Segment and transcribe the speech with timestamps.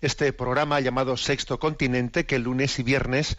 [0.00, 3.36] este programa llamado Sexto Continente, que lunes y viernes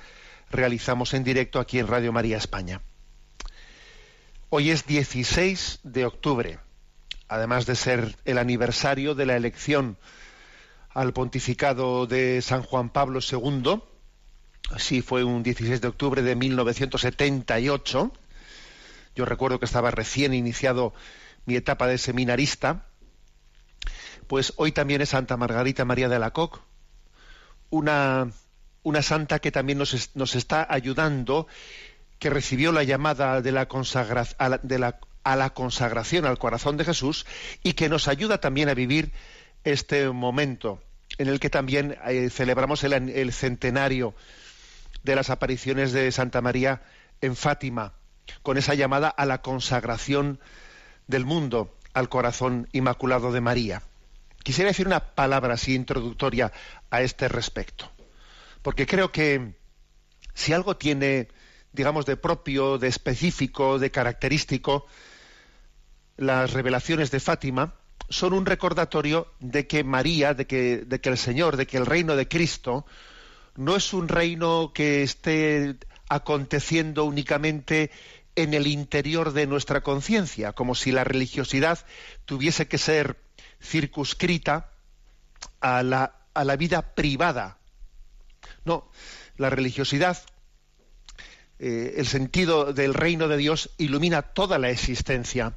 [0.50, 2.82] realizamos en directo aquí en Radio María España.
[4.50, 6.60] Hoy es 16 de octubre,
[7.30, 9.98] además de ser el aniversario de la elección
[10.90, 13.82] al pontificado de San Juan Pablo II,
[14.72, 18.12] así fue un 16 de octubre de 1978,
[19.16, 20.94] yo recuerdo que estaba recién iniciado
[21.46, 22.88] mi etapa de seminarista,
[24.30, 26.62] pues hoy también es Santa Margarita María de Alacoc,
[27.72, 28.30] una,
[28.84, 31.48] una santa que también nos, es- nos está ayudando,
[32.20, 33.62] que recibió la llamada de la,
[35.24, 37.26] a la- consagración al corazón de Jesús
[37.64, 39.12] y que nos ayuda también a vivir
[39.64, 40.80] este momento
[41.18, 44.14] en el que también eh, celebramos el, el centenario
[45.02, 46.84] de las apariciones de Santa María
[47.22, 47.94] en Fátima,
[48.44, 50.40] con esa llamada a la consagración
[51.08, 53.82] del mundo al corazón inmaculado de María.
[54.44, 56.52] Quisiera decir una palabra así introductoria
[56.90, 57.92] a este respecto,
[58.62, 59.54] porque creo que
[60.34, 61.28] si algo tiene,
[61.74, 64.86] digamos, de propio, de específico, de característico,
[66.18, 67.76] las revelaciones de Fátima
[68.10, 71.86] son un recordatorio de que María, de que, de que el Señor, de que el
[71.86, 72.86] reino de Cristo
[73.56, 75.76] no es un reino que esté
[76.10, 77.92] aconteciendo únicamente
[78.36, 81.86] en el interior de nuestra conciencia, como si la religiosidad
[82.26, 83.18] tuviese que ser
[83.62, 84.72] circunscrita
[85.60, 87.58] a la, a la vida privada.
[88.66, 88.90] No,
[89.38, 90.18] la religiosidad,
[91.60, 95.54] eh, el sentido del reino de Dios ilumina toda la existencia.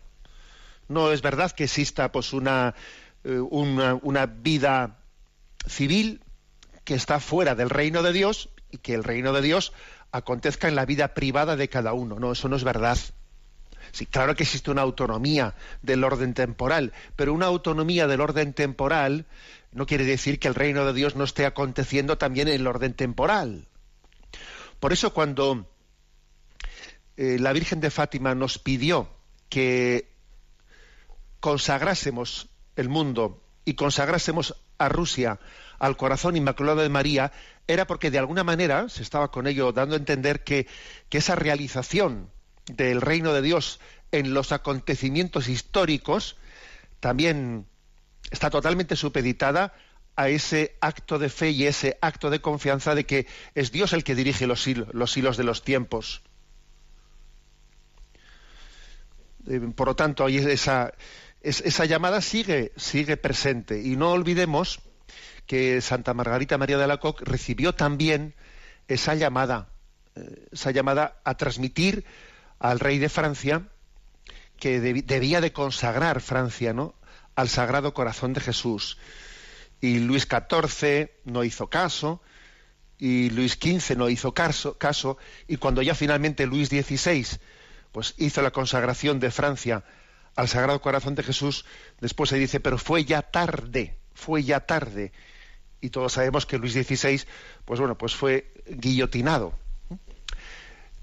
[0.89, 2.75] No es verdad que exista pues una,
[3.25, 4.99] eh, una, una vida
[5.67, 6.25] civil
[6.85, 9.73] que está fuera del reino de Dios y que el reino de Dios
[10.11, 12.19] acontezca en la vida privada de cada uno.
[12.19, 12.99] No, eso no es verdad.
[13.93, 19.27] Sí, claro que existe una autonomía del orden temporal, pero una autonomía del orden temporal
[19.71, 22.95] no quiere decir que el reino de Dios no esté aconteciendo también en el orden
[22.95, 23.69] temporal.
[24.81, 25.69] Por eso cuando
[27.19, 29.11] eh, la Virgen de Fátima nos pidió
[29.51, 30.09] que
[31.41, 35.39] consagrásemos el mundo y consagrásemos a Rusia
[35.79, 37.33] al corazón inmaculado de María,
[37.67, 40.67] era porque de alguna manera se estaba con ello dando a entender que,
[41.09, 42.31] que esa realización
[42.77, 43.81] del reino de Dios
[44.13, 46.37] en los acontecimientos históricos
[47.01, 47.67] también
[48.31, 49.75] está totalmente supeditada
[50.17, 54.05] a ese acto de fe y ese acto de confianza de que es Dios el
[54.05, 56.23] que dirige los hilos, los hilos de los tiempos.
[59.49, 60.93] Eh, por lo tanto, esa,
[61.41, 63.81] es- esa llamada sigue, sigue presente.
[63.83, 64.81] Y no olvidemos
[65.47, 68.35] que Santa Margarita María de Alacoc recibió también
[68.89, 69.69] esa llamada,
[70.15, 72.05] eh, esa llamada a transmitir
[72.63, 73.69] al rey de Francia
[74.57, 76.95] que debía de consagrar Francia, ¿no?
[77.35, 78.99] al Sagrado Corazón de Jesús.
[79.81, 82.23] Y Luis XIV no hizo caso,
[82.99, 85.19] y Luis XV no hizo caso, caso,
[85.49, 87.27] y cuando ya finalmente Luis XVI
[87.91, 89.85] pues hizo la consagración de Francia
[90.37, 91.65] al Sagrado Corazón de Jesús,
[92.01, 95.13] después se dice, pero fue ya tarde, fue ya tarde.
[95.81, 97.23] Y todos sabemos que Luis XVI,
[97.65, 99.53] pues bueno, pues fue guillotinado.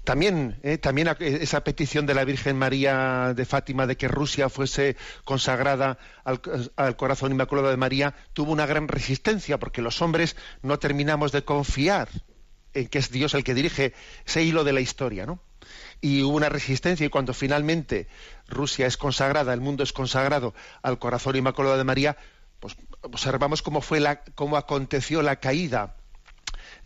[0.04, 4.48] También, eh, también a- esa petición de la Virgen María de Fátima de que Rusia
[4.48, 6.40] fuese consagrada al,
[6.76, 11.44] al corazón inmaculado de María tuvo una gran resistencia porque los hombres no terminamos de
[11.44, 12.08] confiar
[12.72, 13.92] en que es Dios el que dirige
[14.24, 15.42] ese hilo de la historia, ¿no?
[16.00, 18.08] Y hubo una resistencia y cuando finalmente
[18.48, 22.16] Rusia es consagrada, el mundo es consagrado al corazón inmaculado de María,
[22.58, 25.96] pues observamos cómo fue la, cómo aconteció la caída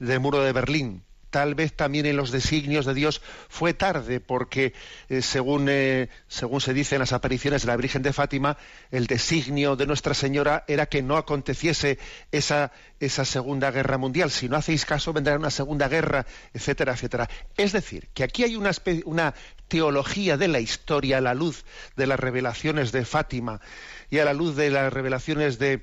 [0.01, 1.05] del muro de Berlín
[1.35, 4.73] tal vez también en los designios de Dios fue tarde, porque
[5.09, 8.57] eh, según, eh, según se dice en las apariciones de la Virgen de Fátima,
[8.93, 11.99] el designio de Nuestra Señora era que no aconteciese
[12.31, 12.71] esa,
[13.01, 14.31] esa Segunda Guerra Mundial.
[14.31, 17.29] Si no hacéis caso, vendrá una Segunda Guerra, etcétera, etcétera.
[17.57, 18.71] Es decir, que aquí hay una,
[19.05, 19.35] una
[19.67, 21.65] teología de la historia a la luz
[21.97, 23.61] de las revelaciones de Fátima
[24.09, 25.83] y a la luz de las revelaciones de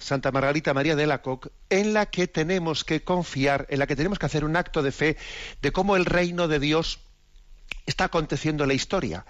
[0.00, 3.96] Santa Margarita María de la Coque, en la que tenemos que confiar, en la que
[3.96, 5.16] tenemos que hacer un acto de fe
[5.62, 7.00] de cómo el reino de Dios
[7.86, 9.26] está aconteciendo en la historia.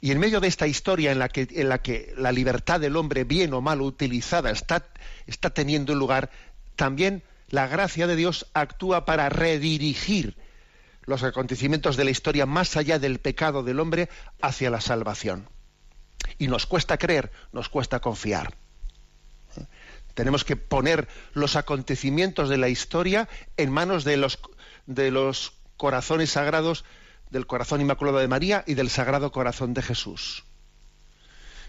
[0.00, 3.60] Y en medio de esta historia en la que, la libertad del hombre, bien o
[3.60, 4.84] mal utilizada, está,
[5.26, 6.30] está teniendo lugar,
[6.76, 10.36] también la gracia de Dios actúa para redirigir
[11.04, 14.08] los acontecimientos de la historia más allá del pecado del hombre
[14.40, 15.48] hacia la salvación.
[16.38, 18.61] Y nos cuesta creer, nos cuesta confiar.
[20.14, 24.38] Tenemos que poner los acontecimientos de la historia en manos de los,
[24.86, 26.84] de los corazones sagrados
[27.30, 30.44] del corazón inmaculado de María y del Sagrado Corazón de Jesús.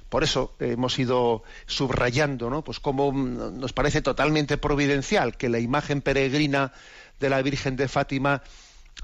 [0.09, 2.63] Por eso hemos ido subrayando, ¿no?
[2.63, 6.71] Pues cómo nos parece totalmente providencial que la imagen peregrina
[7.19, 8.43] de la Virgen de Fátima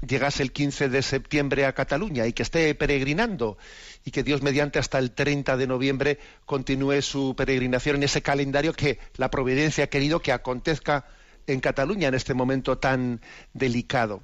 [0.06, 3.58] llegase el 15 de septiembre a Cataluña y que esté peregrinando
[4.04, 8.72] y que Dios mediante hasta el 30 de noviembre continúe su peregrinación en ese calendario
[8.72, 11.06] que la providencia ha querido que acontezca
[11.46, 13.20] en Cataluña en este momento tan
[13.52, 14.22] delicado.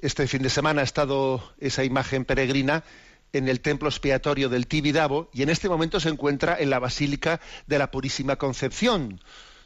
[0.00, 2.84] Este fin de semana ha estado esa imagen peregrina
[3.32, 7.40] en el templo expiatorio del Tibidabo y en este momento se encuentra en la Basílica
[7.66, 9.20] de la Purísima Concepción,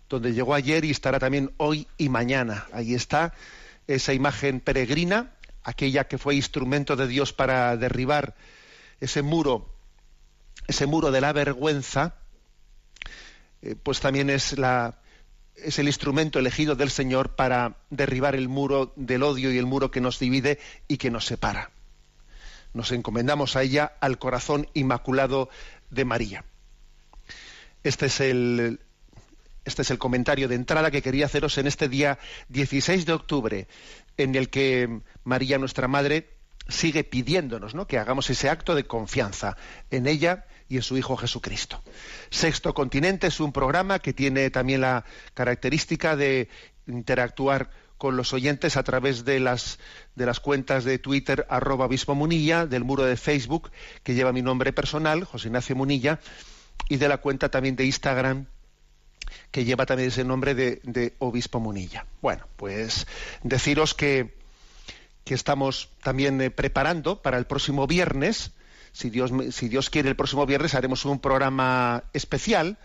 [0.08, 2.66] donde llegó ayer y estará también hoy y mañana.
[2.72, 3.34] Ahí está
[3.86, 5.32] esa imagen peregrina,
[5.62, 8.34] aquella que fue instrumento de Dios para derribar
[9.00, 9.68] ese muro,
[10.66, 12.14] ese muro de la vergüenza,
[13.62, 14.98] eh, pues también es la
[15.56, 19.90] es el instrumento elegido del Señor para derribar el muro del odio y el muro
[19.90, 21.70] que nos divide y que nos separa.
[22.74, 25.48] Nos encomendamos a ella, al corazón inmaculado
[25.90, 26.44] de María.
[27.84, 28.80] Este es el,
[29.66, 32.18] este es el comentario de entrada que quería haceros en este día
[32.48, 33.68] 16 de octubre,
[34.16, 36.30] en el que María, nuestra Madre,
[36.68, 37.86] sigue pidiéndonos ¿no?
[37.86, 39.56] que hagamos ese acto de confianza
[39.90, 41.82] en ella y en su Hijo Jesucristo.
[42.30, 45.04] Sexto Continente es un programa que tiene también la
[45.34, 46.48] característica de
[46.86, 49.78] interactuar con los oyentes a través de las,
[50.14, 53.70] de las cuentas de Twitter arroba obispo Munilla, del muro de Facebook
[54.04, 56.20] que lleva mi nombre personal, José Ignacio Munilla,
[56.88, 58.46] y de la cuenta también de Instagram
[59.50, 62.06] que lleva también ese nombre de, Obispo Munilla.
[62.20, 63.06] Bueno, pues
[63.42, 64.34] deciros que,
[65.24, 68.52] que estamos también eh, preparando para el próximo viernes,
[68.92, 72.78] si Dios, si Dios quiere, el próximo viernes haremos un programa especial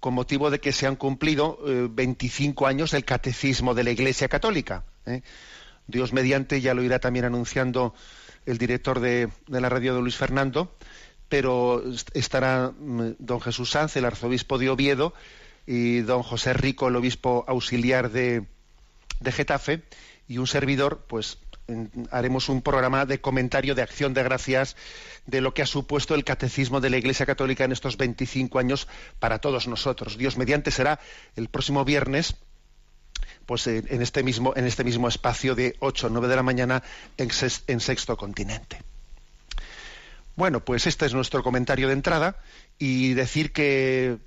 [0.00, 4.28] con motivo de que se han cumplido 25 eh, años del catecismo de la Iglesia
[4.28, 4.84] Católica.
[5.06, 5.22] ¿eh?
[5.86, 7.94] Dios mediante ya lo irá también anunciando
[8.46, 10.74] el director de, de la radio de Luis Fernando,
[11.28, 11.82] pero
[12.14, 15.14] estará mm, don Jesús Sanz, el arzobispo de Oviedo,
[15.66, 18.44] y don José Rico, el obispo auxiliar de,
[19.20, 19.82] de Getafe,
[20.28, 21.38] y un servidor, pues
[22.10, 24.76] haremos un programa de comentario de acción de gracias
[25.26, 28.88] de lo que ha supuesto el catecismo de la Iglesia Católica en estos 25 años
[29.18, 30.16] para todos nosotros.
[30.16, 31.00] Dios mediante será
[31.36, 32.36] el próximo viernes
[33.46, 36.82] pues en este mismo en este mismo espacio de 8 o 9 de la mañana
[37.16, 37.30] en,
[37.66, 38.80] en Sexto Continente.
[40.36, 42.36] Bueno, pues este es nuestro comentario de entrada
[42.78, 44.18] y decir que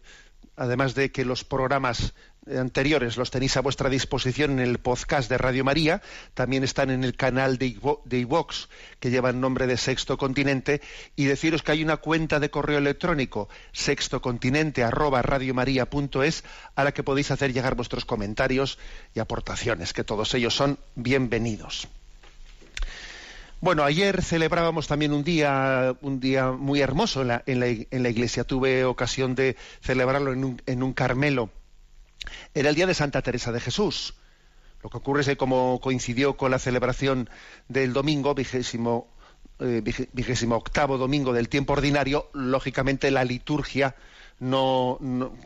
[0.55, 2.13] además de que los programas
[2.47, 6.01] anteriores los tenéis a vuestra disposición en el podcast de Radio María,
[6.33, 7.77] también están en el canal de
[8.17, 8.69] iVox
[8.99, 10.81] que lleva el nombre de Sexto Continente
[11.15, 16.43] y deciros que hay una cuenta de correo electrónico sextocontinente arroba radiomaria.es
[16.75, 18.77] a la que podéis hacer llegar vuestros comentarios
[19.13, 21.87] y aportaciones, que todos ellos son bienvenidos.
[23.63, 28.43] Bueno, ayer celebrábamos también un día, un día muy hermoso en la, en la, iglesia.
[28.43, 31.49] Tuve ocasión de celebrarlo en un, en un, Carmelo.
[32.53, 34.15] Era el día de Santa Teresa de Jesús.
[34.81, 37.29] Lo que ocurre es que como coincidió con la celebración
[37.69, 39.07] del domingo, vigésimo,
[39.59, 43.95] eh, vigésimo octavo domingo del tiempo ordinario, lógicamente la liturgia
[44.39, 44.99] no,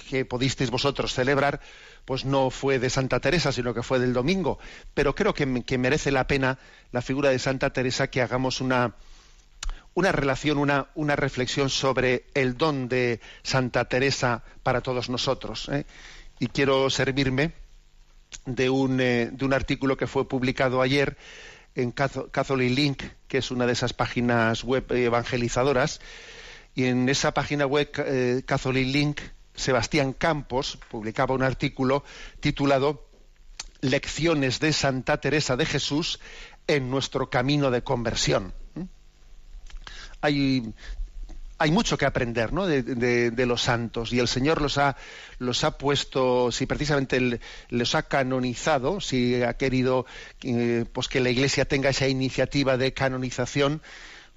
[0.09, 1.61] que pudisteis vosotros celebrar
[2.07, 4.59] pues no fue de Santa Teresa, sino que fue del domingo.
[4.93, 6.57] Pero creo que, merece la pena
[6.93, 8.95] la figura de Santa Teresa que hagamos una,
[9.93, 15.67] una relación, una, una, reflexión sobre el don de Santa Teresa para todos nosotros.
[15.67, 15.85] ¿eh?
[16.39, 17.51] Y quiero servirme
[18.45, 21.17] de un, eh, de un artículo que fue publicado ayer
[21.75, 25.99] en Catholic Link, que es una de esas páginas web evangelizadoras.
[26.77, 29.21] Y en esa página web, eh, Catholic Link,
[29.55, 32.03] Sebastián Campos publicaba un artículo
[32.39, 33.09] titulado
[33.81, 36.19] lecciones de Santa Teresa de Jesús
[36.67, 38.53] en nuestro camino de conversión.
[40.21, 40.71] Hay,
[41.57, 42.67] hay mucho que aprender ¿no?
[42.67, 44.97] de, los santos y el Señor los ha,
[45.39, 50.05] los ha puesto, si precisamente los ha canonizado, si ha querido
[50.43, 53.81] eh, pues que la Iglesia tenga esa iniciativa de canonización,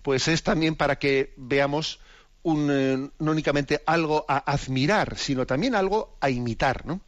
[0.01, 2.01] pues es también para que veamos
[2.43, 7.01] un, eh, no únicamente algo a admirar, sino también algo a imitar, ¿no?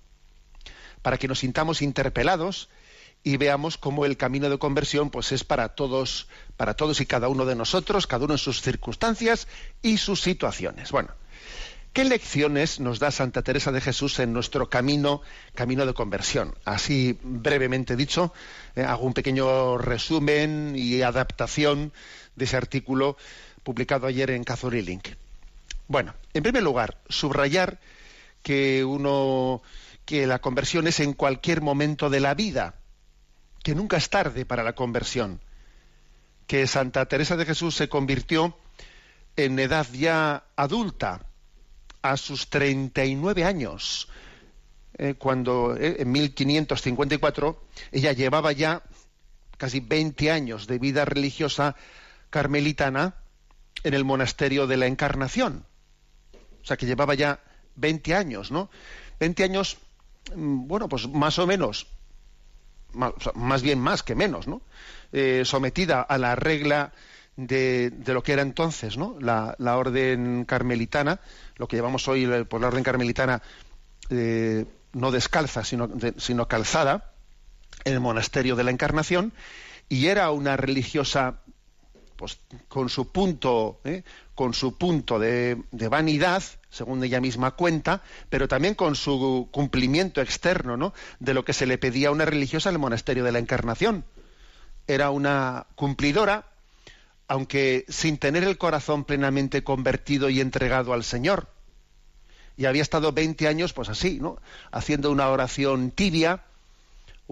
[1.03, 2.69] para que nos sintamos interpelados
[3.25, 7.29] y veamos cómo el camino de conversión pues es para todos, para todos y cada
[7.29, 9.47] uno de nosotros, cada uno en sus circunstancias
[9.83, 10.91] y sus situaciones.
[10.91, 11.11] Bueno,
[11.93, 15.23] ¿qué lecciones nos da Santa Teresa de Jesús en nuestro camino,
[15.55, 16.55] camino de conversión?
[16.65, 18.33] Así brevemente dicho,
[18.75, 21.93] eh, hago un pequeño resumen y adaptación
[22.35, 23.17] de ese artículo
[23.63, 24.45] publicado ayer en
[24.85, 25.09] Link.
[25.89, 27.79] Bueno, en primer lugar, subrayar
[28.43, 29.63] que uno
[30.05, 32.75] que la conversión es en cualquier momento de la vida
[33.63, 35.41] que nunca es tarde para la conversión,
[36.49, 38.57] que Santa Teresa de Jesús se convirtió
[39.37, 41.27] en edad ya adulta,
[42.03, 44.09] a sus 39 años,
[44.99, 48.83] eh, cuando eh, en 1554 ella llevaba ya
[49.57, 51.77] casi 20 años de vida religiosa
[52.29, 53.15] carmelitana
[53.85, 55.65] en el monasterio de la Encarnación.
[56.63, 57.41] O sea, que llevaba ya
[57.77, 58.71] 20 años, ¿no?
[59.21, 59.79] 20 años,
[60.35, 61.87] mm, bueno, pues más o menos
[63.35, 64.63] más, bien más que menos, ¿no?
[65.13, 66.93] Eh, sometida a la regla
[67.37, 69.17] de, lo que era entonces, ¿no?
[69.21, 71.21] La, orden carmelitana,
[71.57, 73.43] lo que llamamos hoy por la orden carmelitana
[74.11, 77.13] eh, no descalza, sino, sino calzada,
[77.85, 79.33] en el monasterio de la Encarnación,
[79.89, 81.41] y era una religiosa
[82.23, 82.39] pues,
[82.69, 84.05] con su punto, ¿eh?
[84.37, 90.77] con su punto de, vanidad, según ella misma cuenta, pero también con su cumplimiento externo,
[90.77, 90.95] ¿no?
[91.19, 94.05] De lo que se le pedía a una religiosa en el monasterio de la Encarnación.
[94.87, 96.47] Era una cumplidora,
[97.27, 101.49] aunque sin tener el corazón plenamente convertido y entregado al Señor.
[102.57, 104.39] Y había estado 20 años, pues así, ¿no?
[104.71, 106.45] Haciendo una oración tibia,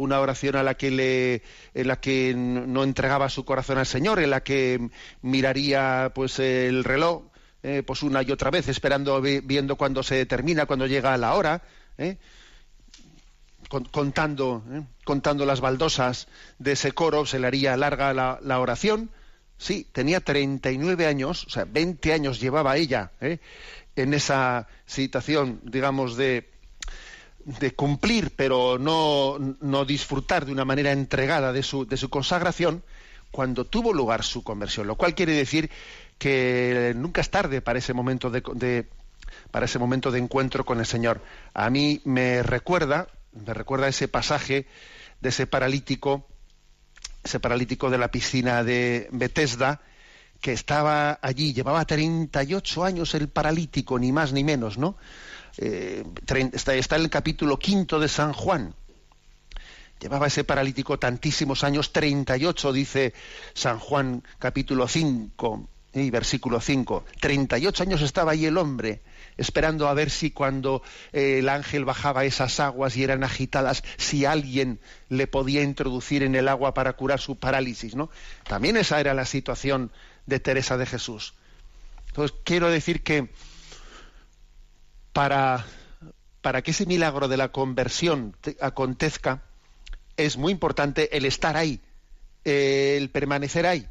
[0.00, 1.42] una oración a la que le,
[1.74, 4.90] en la que no entregaba su corazón al Señor, en la que
[5.22, 7.24] miraría pues el reloj
[7.62, 11.62] eh, pues una y otra vez, esperando, viendo cuándo se termina, cuando llega la hora,
[11.98, 12.16] eh,
[13.90, 16.28] contando, eh, contando las baldosas
[16.58, 19.10] de ese coro, se le haría larga la, la oración.
[19.58, 23.12] Sí, tenía 39 años, o sea, 20 años llevaba ella
[23.94, 26.49] en esa situación, digamos, de,
[27.44, 32.82] de cumplir, pero no, no, disfrutar de una manera entregada de su, de su consagración,
[33.30, 35.70] cuando tuvo lugar su conversión, lo cual quiere decir
[36.18, 38.86] que nunca es tarde para ese momento de,
[39.50, 41.22] para ese momento de encuentro con el Señor.
[41.54, 44.66] A mí me recuerda, me recuerda ese pasaje
[45.20, 46.26] de ese paralítico,
[47.22, 49.80] ese paralítico de la piscina de Bethesda,
[50.40, 54.96] que estaba allí, llevaba 38 años el paralítico, ni más ni menos, ¿no?
[55.58, 56.04] Eh,
[56.52, 58.74] está, en el capítulo quinto de San Juan.
[60.00, 63.12] Llevaba ese paralítico tantísimos años, 38, dice
[63.52, 67.04] San Juan capítulo 5 y versículo 5.
[67.20, 69.02] 38 años estaba ahí el hombre,
[69.36, 74.24] esperando a ver si cuando eh, el ángel bajaba esas aguas y eran agitadas, si
[74.24, 74.80] alguien
[75.10, 78.10] le podía introducir en el agua para curar su parálisis, ¿no?
[78.48, 79.90] También esa era la situación
[80.24, 81.34] de Teresa de Jesús.
[82.08, 83.28] Entonces, quiero decir que
[85.12, 85.66] para,
[86.40, 89.42] para que ese milagro de la conversión acontezca,
[90.16, 91.80] es muy importante el estar ahí,
[92.44, 93.86] el permanecer ahí.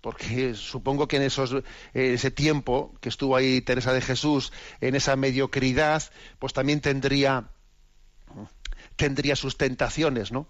[0.00, 1.56] Porque supongo que en esos,
[1.92, 6.02] ese tiempo que estuvo ahí Teresa de Jesús, en esa mediocridad,
[6.38, 7.48] pues también tendría,
[8.96, 10.48] tendría sus tentaciones, ¿no?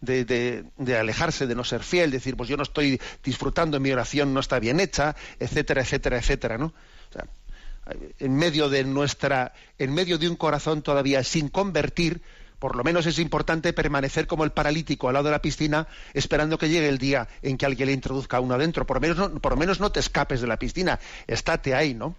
[0.00, 4.32] De, de, alejarse, de no ser fiel, decir, pues yo no estoy disfrutando, mi oración
[4.32, 6.72] no está bien hecha, etcétera, etcétera, etcétera, ¿no?
[8.18, 12.22] En medio de nuestra, en medio de un corazón todavía sin convertir,
[12.58, 16.58] por lo menos es importante permanecer como el paralítico al lado de la piscina, esperando
[16.58, 18.86] que llegue el día en que alguien le introduzca uno adentro.
[18.86, 22.16] Por lo menos no, por menos no te escapes de la piscina, estate ahí, ¿no?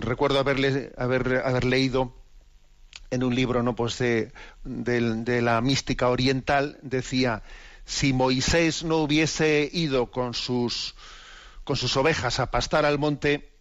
[0.00, 2.14] recuerdo haberle, haber, haber leído
[3.10, 3.74] en un libro ¿no?
[3.74, 4.32] pues de,
[4.64, 7.42] de la mística oriental, decía,
[7.84, 10.94] si Moisés no hubiese ido con sus
[11.68, 13.52] con sus ovejas a pastar al monte,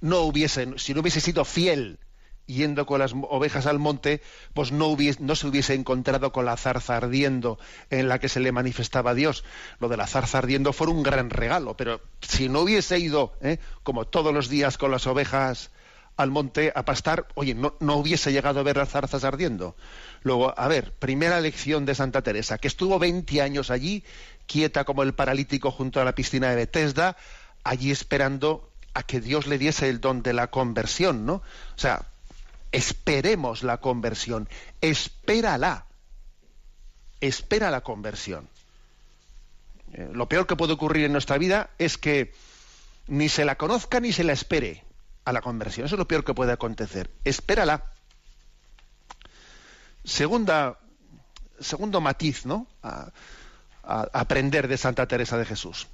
[0.00, 1.98] no hubiese, si no hubiese sido fiel
[2.46, 4.22] yendo con las ovejas al monte,
[4.54, 7.58] pues no, hubiese, no se hubiese encontrado con la zarza ardiendo
[7.90, 9.44] en la que se le manifestaba a Dios.
[9.80, 13.58] Lo de la zarza ardiendo fue un gran regalo, pero si no hubiese ido, ¿eh?
[13.82, 15.70] como todos los días con las ovejas
[16.16, 19.76] al monte a pastar, oye, no, hubiese llegado a ver las zarzas ardiendo.
[20.22, 24.02] Luego, a ver, primera lección de Santa Teresa, que estuvo 20 años allí,
[24.46, 27.16] quieta como el paralítico junto a la piscina de Bethesda,
[27.64, 31.34] allí esperando a que Dios le diese el don de la conversión, ¿no?
[31.34, 32.06] O sea,
[32.72, 34.48] esperemos la conversión,
[34.80, 35.84] espérala,
[37.20, 38.48] espera la conversión.
[39.92, 42.32] Eh, lo peor que puede ocurrir en nuestra vida es que
[43.06, 44.85] ni se la conozca ni se la espere
[45.26, 45.84] a la conversión.
[45.84, 47.10] Eso es lo peor que puede acontecer.
[47.24, 47.92] Espérala.
[50.04, 50.78] Segunda,
[51.60, 52.68] segundo matiz, ¿no?
[52.82, 53.12] A,
[53.82, 55.88] aprender de Santa Teresa de Jesús.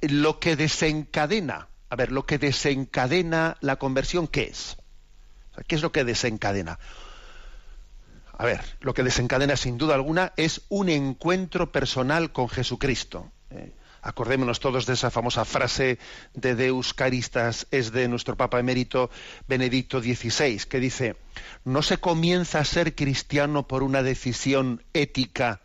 [0.00, 4.76] Lo que desencadena, a ver, lo que desencadena la conversión, ¿qué es?
[5.66, 6.78] ¿Qué es lo que desencadena?
[8.38, 13.30] A ver, lo que desencadena sin duda alguna es un encuentro personal con Jesucristo.
[13.50, 13.74] ¿eh?
[14.06, 15.98] Acordémonos todos de esa famosa frase
[16.32, 19.10] de Deus Caristas, es de nuestro Papa emérito
[19.48, 21.16] Benedicto XVI, que dice,
[21.64, 25.60] no se comienza a ser cristiano por una decisión ética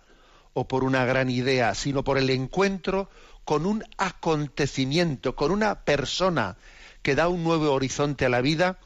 [0.53, 3.11] o por una gran idea, sino por el encuentro
[3.45, 6.57] con un acontecimiento, con una persona
[7.03, 8.79] que da un nuevo horizonte a la vida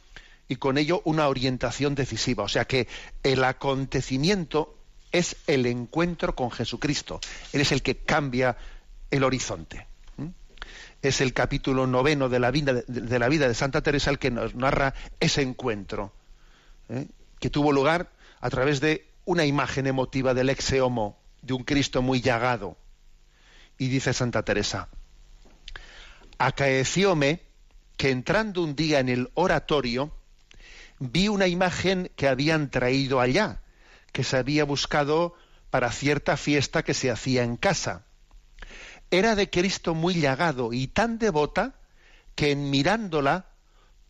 [0.49, 2.43] y con ello una orientación decisiva.
[2.43, 2.89] O sea que
[3.23, 4.75] el acontecimiento
[5.13, 7.21] es el encuentro con Jesucristo.
[7.53, 8.57] Él es el que cambia
[9.11, 9.87] el horizonte.
[11.01, 14.31] Es el capítulo noveno de la vida de, la vida de Santa Teresa el que
[14.31, 16.11] nos narra ese encuentro,
[16.89, 17.05] ¿eh?
[17.39, 18.09] que tuvo lugar
[18.41, 22.77] a través de una imagen emotiva del ex homo, de un Cristo muy llagado.
[23.77, 24.89] Y dice Santa Teresa,
[26.37, 27.41] acaecióme
[27.97, 30.11] que entrando un día en el oratorio,
[30.99, 33.61] vi una imagen que habían traído allá,
[34.11, 35.35] que se había buscado
[35.69, 38.05] para cierta fiesta que se hacía en casa.
[39.11, 41.75] Era de Cristo muy llagado y tan devota
[42.35, 43.47] que en mirándola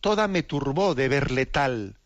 [0.00, 1.96] toda me turbó de verle tal,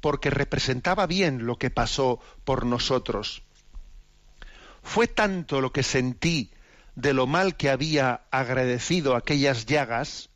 [0.00, 3.42] porque representaba bien lo que pasó por nosotros.
[4.82, 6.50] Fue tanto lo que sentí
[6.94, 10.28] de lo mal que había agradecido aquellas llagas,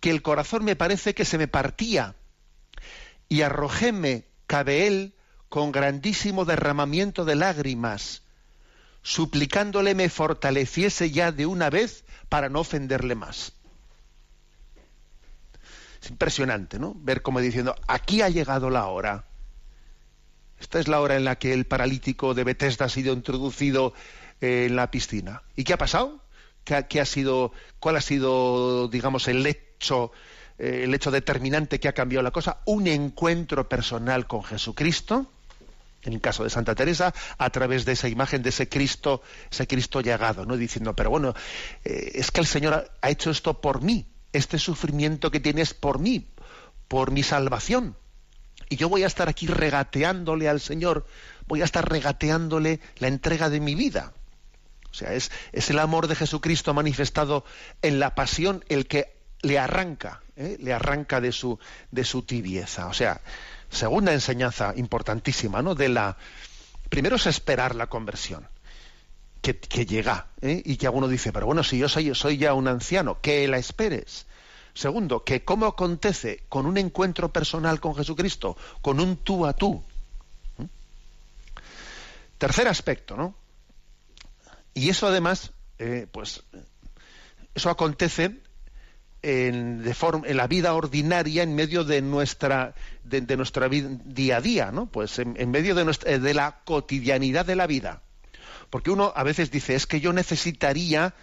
[0.00, 2.14] que el corazón me parece que se me partía
[3.28, 5.14] y arrojéme cabe él
[5.48, 8.22] con grandísimo derramamiento de lágrimas,
[9.02, 13.52] suplicándole me fortaleciese ya de una vez para no ofenderle más.
[16.02, 16.94] Es impresionante, ¿no?
[16.96, 19.24] Ver como diciendo, aquí ha llegado la hora.
[20.60, 23.94] Esta es la hora en la que el paralítico de Bethesda ha sido introducido
[24.40, 25.42] en la piscina.
[25.56, 26.20] ¿Y qué ha pasado?
[26.64, 30.12] ¿Qué, ha sido, ¿Cuál ha sido, digamos, el hecho
[30.58, 35.30] eh, el hecho determinante que ha cambiado la cosa, un encuentro personal con Jesucristo,
[36.08, 39.66] en el caso de Santa Teresa, a través de esa imagen de ese Cristo, ese
[39.66, 40.56] Cristo llegado, ¿no?
[40.56, 41.34] Diciendo, pero bueno,
[41.84, 45.98] eh, es que el Señor ha hecho esto por mí, este sufrimiento que tienes por
[45.98, 46.28] mí,
[46.88, 47.96] por mi salvación.
[48.68, 51.06] Y yo voy a estar aquí regateándole al Señor,
[51.46, 54.12] voy a estar regateándole la entrega de mi vida.
[54.90, 57.44] O sea, es, es el amor de Jesucristo manifestado
[57.82, 60.56] en la pasión el que le arranca, ¿eh?
[60.60, 61.58] le arranca de su,
[61.90, 62.86] de su tibieza.
[62.88, 63.20] O sea,
[63.70, 65.74] segunda enseñanza importantísima, ¿no?
[65.74, 66.16] De la
[66.88, 68.48] primero es esperar la conversión,
[69.42, 70.62] que, llega, ¿eh?
[70.64, 73.58] y que alguno dice, pero bueno, si yo soy, soy ya un anciano, que la
[73.58, 74.26] esperes.
[74.74, 79.82] Segundo, que cómo acontece con un encuentro personal con Jesucristo, con un tú a tú.
[80.58, 80.64] ¿Mm?
[82.38, 83.34] Tercer aspecto, ¿no?
[84.74, 86.42] Y eso además, eh, pues,
[87.54, 88.40] eso acontece
[89.22, 94.40] en, de en la vida ordinaria, en medio de nuestra, de, nuestra vida, día a
[94.40, 94.86] día, ¿no?
[94.86, 98.02] Pues en, medio de, nuestra, de la cotidianidad de la vida.
[98.70, 101.14] Porque uno a veces dice, es que yo necesitaría,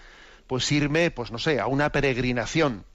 [0.47, 2.85] pues irme, pues no sé, a una peregrinación.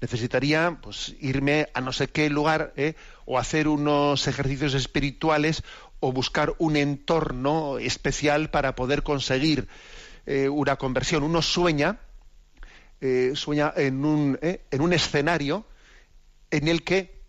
[0.00, 2.94] Necesitaría, pues, irme a no sé qué lugar, ¿eh?
[3.24, 5.62] o hacer unos ejercicios espirituales,
[6.00, 9.68] o buscar un entorno especial para poder conseguir
[10.26, 11.22] eh, una conversión.
[11.22, 11.98] Uno sueña,
[13.04, 15.66] eh, sueña en un, eh, en un escenario
[16.50, 17.20] en el que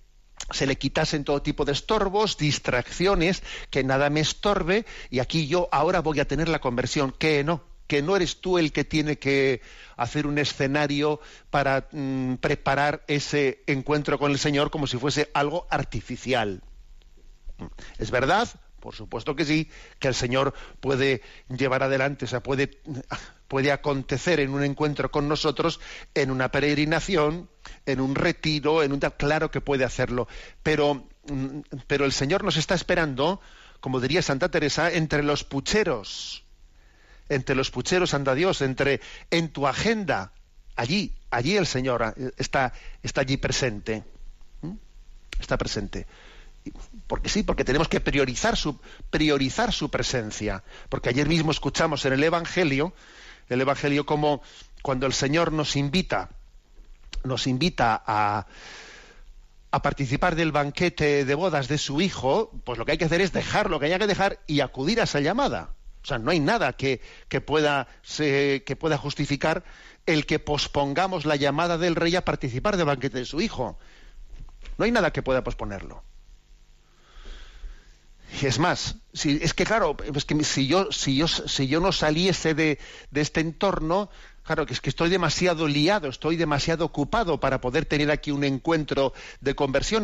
[0.49, 5.67] se le quitasen todo tipo de estorbos, distracciones, que nada me estorbe, y aquí yo
[5.73, 9.19] ahora voy a tener la conversión, que no, que no eres tú el que tiene
[9.19, 9.61] que
[9.97, 15.67] hacer un escenario para mm, preparar ese encuentro con el Señor como si fuese algo
[15.69, 16.63] artificial.
[17.97, 18.47] Es verdad,
[18.85, 19.67] por supuesto que sí,
[19.97, 22.69] que el Señor puede llevar adelante, o sea, puede
[23.47, 25.79] puede acontecer en un encuentro con nosotros,
[26.13, 27.49] en una peregrinación,
[27.87, 30.27] en un retiro, en un claro que puede hacerlo,
[30.61, 33.41] pero, mm, pero el Señor nos está esperando,
[33.79, 36.43] como diría Santa Teresa, entre los pucheros,
[37.27, 40.31] entre los pucheros, anda Dios, entre en tu agenda,
[40.75, 42.71] allí, allí el Señor está,
[43.01, 44.03] está allí presente.
[45.39, 46.05] está presente.
[47.07, 50.63] Porque sí, porque tenemos que priorizar su, priorizar su presencia.
[50.89, 52.93] Porque ayer mismo escuchamos en el Evangelio,
[53.49, 54.41] el Evangelio como
[54.81, 56.29] cuando el Señor nos invita,
[57.23, 58.47] nos invita a,
[59.71, 63.21] a participar del banquete de bodas de su hijo, pues lo que hay que hacer
[63.21, 65.75] es dejar lo que haya que dejar y acudir a esa llamada.
[66.05, 67.01] O sea, no hay nada que,
[67.45, 69.63] pueda, que pueda justificar
[70.05, 73.79] el que pospongamos la llamada del rey a participar del banquete de su hijo.
[74.77, 76.03] No hay nada que pueda posponerlo.
[78.41, 82.79] Es más, si, es que claro, es que si yo, si yo, no saliese de,
[83.13, 84.09] este entorno,
[84.43, 88.43] claro, que es que estoy demasiado liado, estoy demasiado ocupado para poder tener aquí un
[88.43, 90.03] encuentro de conversión,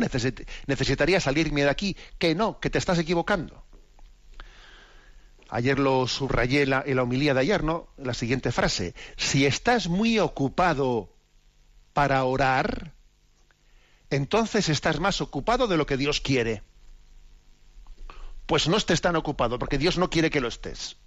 [0.67, 1.97] necesitaría salirme de aquí.
[2.17, 3.63] Que no, que te estás equivocando.
[5.49, 7.89] Ayer lo subrayé en la, en la homilía de ayer, ¿no?
[7.97, 8.95] La siguiente frase.
[9.17, 11.13] Si estás muy ocupado
[11.91, 12.93] para orar,
[14.09, 16.63] entonces estás más ocupado de lo que Dios quiere
[18.51, 20.97] pues no estés tan ocupado, porque Dios no quiere que lo estés.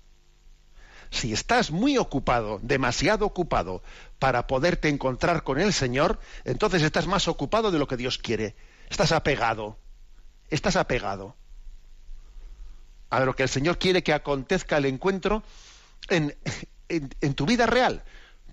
[1.11, 3.83] Si estás muy ocupado, demasiado ocupado,
[4.19, 8.57] para poderte encontrar con el Señor, entonces estás más ocupado de lo que Dios quiere.
[8.89, 9.77] Estás apegado.
[10.49, 11.37] Estás apegado
[13.11, 15.43] a lo que el Señor quiere que acontezca el encuentro
[16.09, 16.35] en,
[16.89, 18.05] en, tu vida real.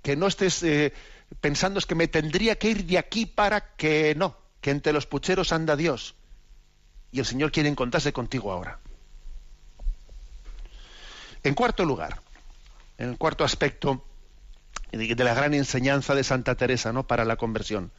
[0.02, 0.92] Que no estés eh,
[1.40, 5.08] pensando es que me tendría que ir de aquí para que no, que entre los
[5.08, 6.16] pucheros anda Dios.
[7.12, 8.80] Y el Señor quiere encontrarse contigo ahora.
[11.44, 12.22] En cuarto lugar,
[12.98, 14.04] en el cuarto aspecto
[14.92, 17.08] de la gran enseñanza de Santa Teresa ¿no?
[17.08, 17.92] para la conversión.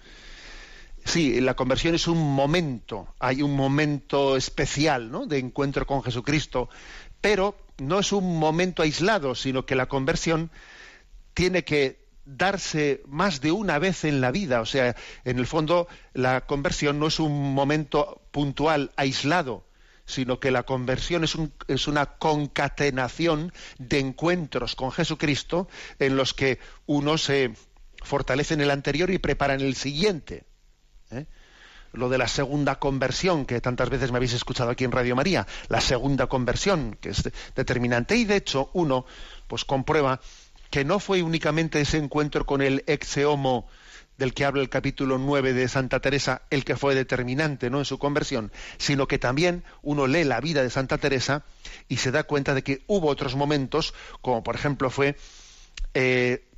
[1.04, 5.26] Sí, la conversión es un momento, hay un momento especial ¿no?
[5.26, 6.68] de encuentro con Jesucristo,
[7.20, 10.50] pero no es un momento aislado, sino que la conversión
[11.34, 14.60] tiene que darse más de una vez en la vida.
[14.60, 19.64] O sea, en el fondo, la conversión no es un momento puntual, aislado,
[20.04, 21.36] sino que la conversión es,
[21.68, 27.54] es, una concatenación de encuentros con Jesucristo en los que uno se
[28.02, 30.44] fortalece en el anterior y prepara en el siguiente.
[31.10, 31.26] ¿eh?
[31.92, 35.46] Lo de la segunda conversión, que tantas veces me habéis escuchado aquí en Radio María,
[35.68, 38.16] la segunda conversión, que es determinante.
[38.16, 39.04] Y de hecho, uno
[39.46, 40.20] pues comprueba
[40.72, 43.68] que no fue únicamente ese encuentro con el ex homo
[44.16, 47.78] del que habla el capítulo 9 de Santa Teresa, el que fue determinante ¿no?
[47.78, 51.44] en su conversión, sino que también uno lee la vida de Santa Teresa
[51.88, 55.14] y se da cuenta de que hubo otros momentos, como por ejemplo fue
[55.92, 56.48] eh,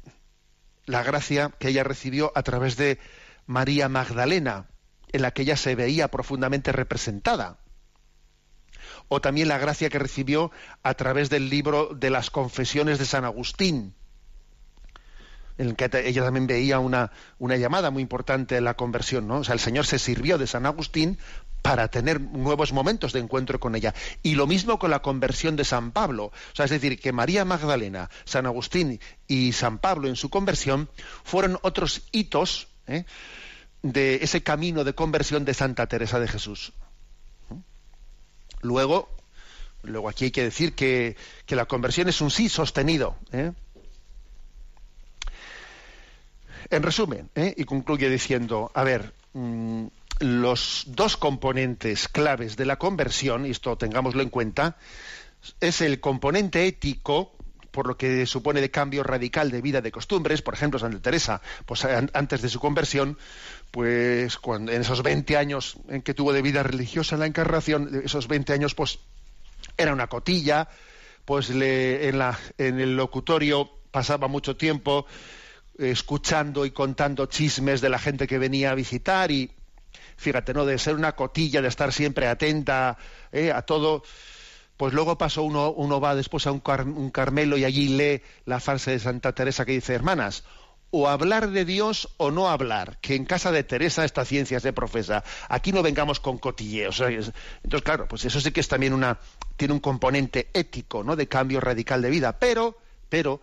[0.87, 3.01] la gracia que ella recibió a través de
[3.47, 4.69] María Magdalena,
[5.11, 7.59] en la que ella se veía profundamente representada.
[9.09, 10.53] O también la gracia que recibió
[10.85, 13.97] a través del libro de las confesiones de San Agustín,
[15.59, 19.39] en el que ella también veía una, una llamada muy importante en la conversión, ¿no?
[19.39, 21.19] O sea, el Señor se sirvió de San Agustín
[21.63, 23.95] para tener nuevos momentos de encuentro con ella.
[24.23, 26.27] Y lo mismo con la conversión de San Pablo.
[26.27, 30.91] O sea, es decir, que María Magdalena, San Agustín y San Pablo en su conversión
[31.25, 33.07] fueron otros hitos ¿eh?
[33.83, 36.75] de ese camino de conversión de Santa Teresa de Jesús.
[38.61, 39.09] Luego,
[39.83, 43.17] luego aquí hay que decir que, que la conversión es un sí sostenido.
[43.33, 43.53] ¿eh?
[46.71, 47.55] En resumen, ¿eh?
[47.57, 49.87] y concluye diciendo, a ver, mm,
[50.21, 54.77] los dos componentes claves de la conversión, y esto tengámoslo en cuenta,
[55.61, 57.33] es el componente ético,
[57.71, 61.43] por lo que supone de cambio radical de vida de costumbres, por ejemplo, Santa Teresa,
[61.67, 63.19] pues antes de su conversión,
[63.73, 68.03] pues cuando, en esos 20 años en que tuvo de vida religiosa en la encarnación,
[68.05, 69.01] esos 20 años, pues
[69.77, 70.69] era una cotilla,
[71.25, 75.07] pues le, en, la, en el locutorio pasaba mucho tiempo
[75.79, 79.51] escuchando y contando chismes de la gente que venía a visitar y
[80.17, 80.65] fíjate, ¿no?
[80.65, 82.97] De ser una cotilla, de estar siempre atenta
[83.33, 83.53] ¿eh?
[83.53, 84.03] a todo.
[84.77, 86.63] Pues luego pasó uno, uno va después a un,
[86.97, 90.43] un Carmelo y allí lee la frase de Santa Teresa que dice, hermanas,
[90.97, 94.73] o hablar de Dios o no hablar, que en casa de Teresa esta ciencia se
[94.73, 95.25] profesa.
[95.49, 97.01] Aquí no vengamos con cotilleos.
[97.01, 99.19] Entonces, claro, pues eso sí que es también una,
[99.57, 101.17] tiene un componente ético, ¿no?
[101.17, 102.39] De cambio radical de vida.
[102.39, 103.41] Pero, pero,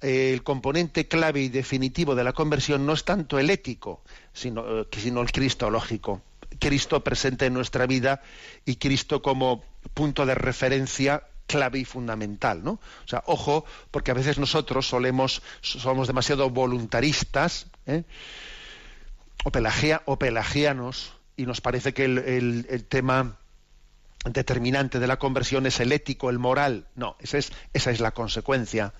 [0.00, 4.86] el componente clave y definitivo de la conversión no es tanto el ético, sino, eh,
[4.90, 6.22] el cristológico.
[6.58, 8.22] Cristo presente en nuestra vida
[8.64, 9.62] y Cristo como
[9.94, 12.72] punto de referencia clave y fundamental, ¿no?
[12.72, 18.04] O sea, ojo, porque a veces nosotros solemos, somos demasiado voluntaristas, ¿eh?
[19.44, 19.50] o,
[20.04, 23.38] o pelagianos, y nos parece que el, el, tema
[24.24, 26.86] determinante de la conversión es el ético, el moral.
[26.94, 28.92] No, esa es, esa es la consecuencia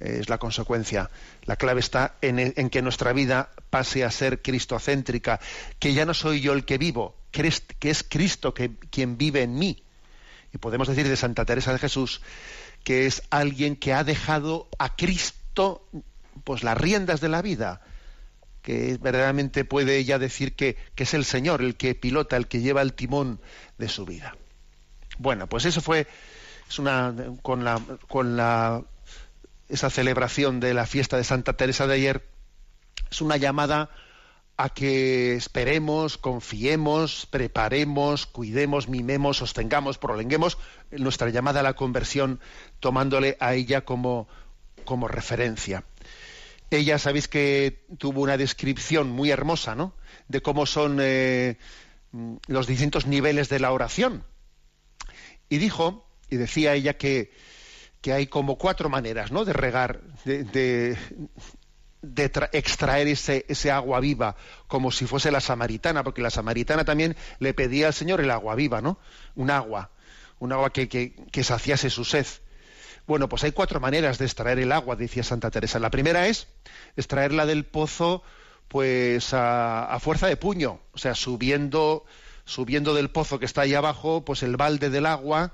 [0.00, 1.10] es la consecuencia.
[1.44, 5.40] La clave está en, que nuestra vida pase a ser cristocéntrica,
[5.78, 9.82] que ya no soy yo el que vivo, que es, Cristo quien vive en mí.
[10.52, 12.22] Y podemos decir de Santa Teresa de Jesús
[12.84, 15.86] que es alguien que ha dejado a Cristo
[16.44, 17.82] pues las riendas de la vida,
[18.62, 22.60] que verdaderamente puede ella decir que, que es el Señor el que pilota, el que
[22.60, 23.40] lleva el timón
[23.76, 24.36] de su vida.
[25.18, 26.06] Bueno, pues eso fue
[26.68, 28.82] es una con la con la
[29.68, 32.28] esa celebración de la fiesta de Santa Teresa de ayer
[33.10, 33.90] es una llamada
[34.56, 40.58] a que esperemos, confiemos, preparemos, cuidemos, mimemos, sostengamos, prolonguemos
[40.90, 42.40] nuestra llamada a la conversión
[42.80, 44.26] tomándole a ella como,
[44.84, 45.84] como referencia.
[46.70, 49.94] Ella, sabéis que tuvo una descripción muy hermosa, ¿no?
[50.26, 51.56] De cómo son eh,
[52.46, 54.24] los distintos niveles de la oración.
[55.48, 57.30] Y dijo, y decía ella que,
[58.00, 59.44] que hay como cuatro maneras, ¿no?
[59.44, 60.96] De regar, de, de,
[62.52, 67.88] extraer ese, agua viva, como si fuese la samaritana, porque la samaritana también le pedía
[67.88, 68.98] al Señor el agua viva, ¿no?
[69.34, 69.90] Un agua,
[70.38, 72.26] un agua que, que, que saciase su sed.
[73.06, 75.78] Bueno, pues hay cuatro maneras de extraer el agua, decía Santa Teresa.
[75.78, 76.46] La primera es
[76.96, 78.22] extraerla del pozo,
[78.68, 82.04] pues a, a fuerza de puño, o sea, subiendo
[82.44, 85.52] subiendo del pozo que está ahí abajo, pues el balde del agua,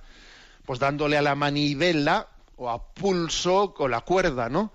[0.65, 4.73] pues dándole a la manivela o a pulso con la cuerda, ¿no?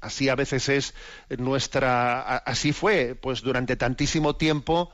[0.00, 0.94] Así a veces es
[1.38, 4.90] nuestra, así fue, pues durante tantísimo tiempo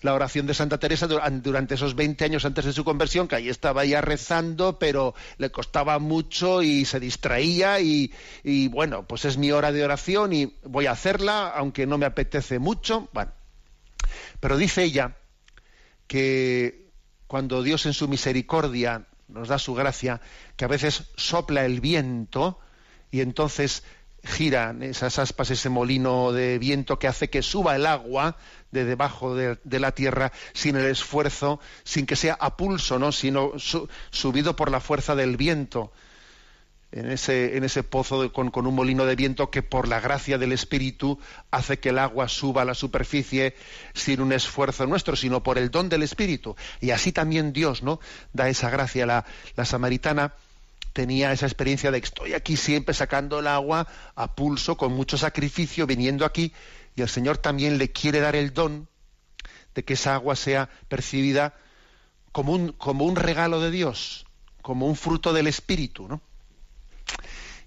[0.00, 3.48] la oración de Santa Teresa durante esos 20 años antes de su conversión, que ahí
[3.48, 9.36] estaba ella rezando, pero le costaba mucho y se distraía y, y bueno, pues es
[9.36, 13.08] mi hora de oración y voy a hacerla, aunque no me apetece mucho.
[13.12, 13.32] Bueno,
[14.40, 15.16] pero dice ella
[16.06, 16.90] que
[17.26, 20.20] cuando Dios en su misericordia nos da su gracia,
[20.56, 22.58] que a veces sopla el viento
[23.10, 23.82] y entonces
[24.24, 28.36] giran esas aspas, ese molino de viento que hace que suba el agua
[28.72, 33.12] de debajo de, la tierra sin el esfuerzo, sin que sea a pulso, ¿no?
[33.12, 33.52] sino
[34.10, 35.92] subido por la fuerza del viento
[36.92, 41.18] en ese, pozo con, con, un molino de viento que por la gracia del Espíritu
[41.50, 43.54] hace que el agua suba a la superficie
[43.92, 46.56] sin un esfuerzo nuestro, sino por el don del Espíritu.
[46.80, 48.00] Y así también Dios ¿no?
[48.32, 49.04] da esa gracia.
[49.04, 50.34] La, la samaritana
[50.92, 55.18] tenía esa experiencia de que estoy aquí siempre sacando el agua a pulso, con mucho
[55.18, 56.54] sacrificio, viniendo aquí,
[56.94, 58.88] y el Señor también le quiere dar el don
[59.74, 61.54] de que esa agua sea percibida
[62.32, 64.24] como un, como un regalo de Dios,
[64.62, 66.22] como un fruto del Espíritu, ¿no?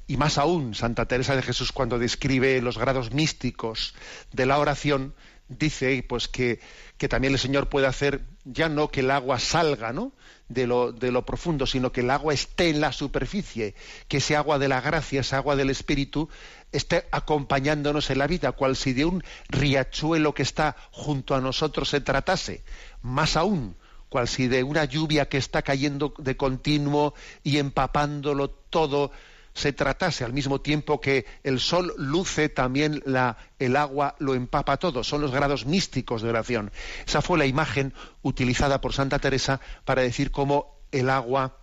[0.08, 3.94] Y más aún, Santa Teresa de Jesús, cuando describe los grados místicos
[4.34, 5.14] de la oración,
[5.50, 6.60] dice pues que,
[6.98, 10.14] que también el Señor puede hacer ya no que el agua salga ¿no?
[10.48, 13.76] de, lo, de lo profundo, sino que el agua esté en la superficie,
[14.08, 16.30] que ese agua de la gracia, ese agua del Espíritu,
[16.72, 21.90] esté acompañándonos en la vida, cual si de un riachuelo que está junto a nosotros
[21.90, 22.64] se tratase.
[23.02, 23.76] Más aún,
[24.10, 29.12] cual si de una lluvia que está cayendo de continuo y empapándolo todo
[29.54, 34.78] se tratase al mismo tiempo que el sol luce, también la, el agua lo empapa
[34.78, 35.04] todo.
[35.04, 36.72] Son los grados místicos de oración.
[37.06, 41.58] Esa fue la imagen utilizada por Santa Teresa para decir cómo el agua,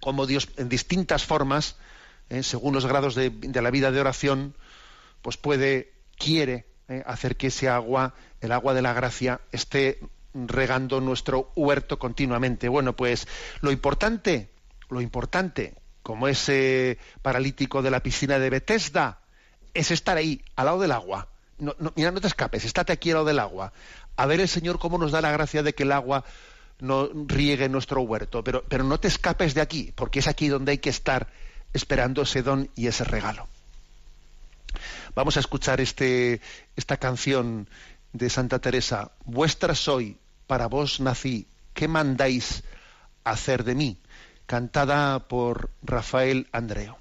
[0.00, 1.76] cómo Dios en distintas formas,
[2.30, 4.56] eh, según los grados de, la vida de oración,
[5.22, 10.00] pues puede, quiere eh, hacer que ese agua, el agua de la gracia, esté
[10.34, 12.68] regando nuestro huerto continuamente.
[12.68, 13.26] Bueno, pues
[13.60, 14.50] lo importante,
[14.90, 19.20] lo importante como ese paralítico de la piscina de Bethesda,
[19.72, 21.28] es estar ahí, al lado del agua.
[21.58, 23.72] No, mira, no te escapes, estate aquí al lado del agua.
[24.16, 26.24] A ver el Señor cómo nos da la gracia de que el agua
[26.78, 30.72] no riegue nuestro huerto, pero, pero no te escapes de aquí, porque es aquí donde
[30.72, 31.28] hay que estar
[31.72, 33.48] esperando ese don y ese regalo.
[35.14, 36.40] Vamos a escuchar este,
[36.76, 37.68] esta canción
[38.12, 39.12] de Santa Teresa.
[39.24, 42.62] Vuestra soy, para vos nací, ¿qué mandáis
[43.24, 43.98] hacer de mí?
[44.46, 46.98] cantada por Rafael Andreo.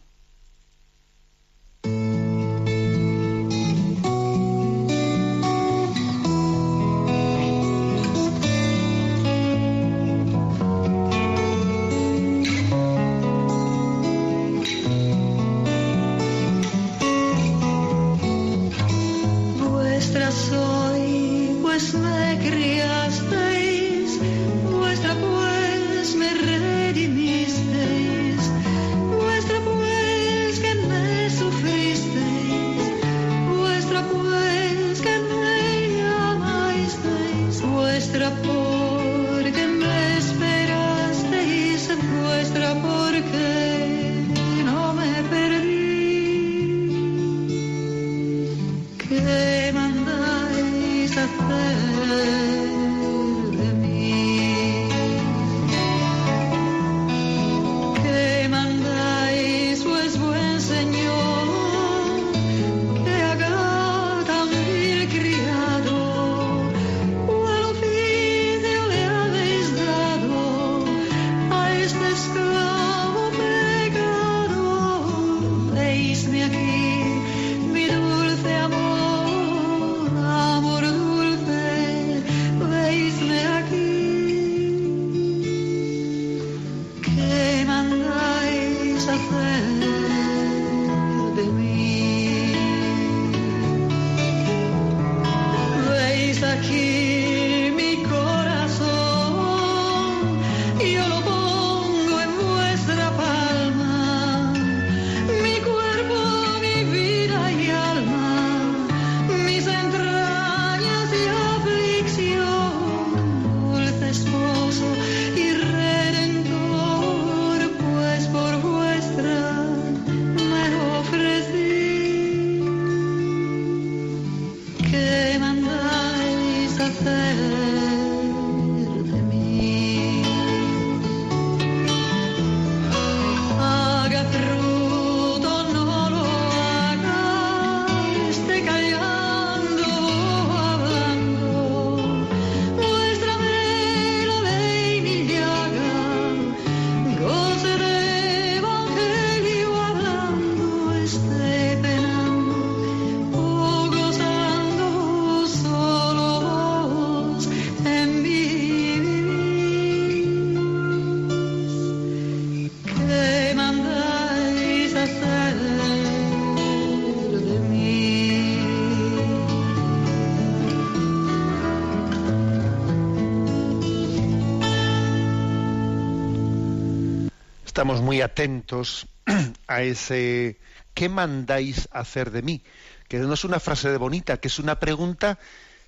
[177.83, 179.07] Estamos muy atentos
[179.67, 180.57] a ese
[180.93, 182.63] ¿qué mandáis hacer de mí?
[183.09, 185.37] Que no es una frase de bonita, que es una pregunta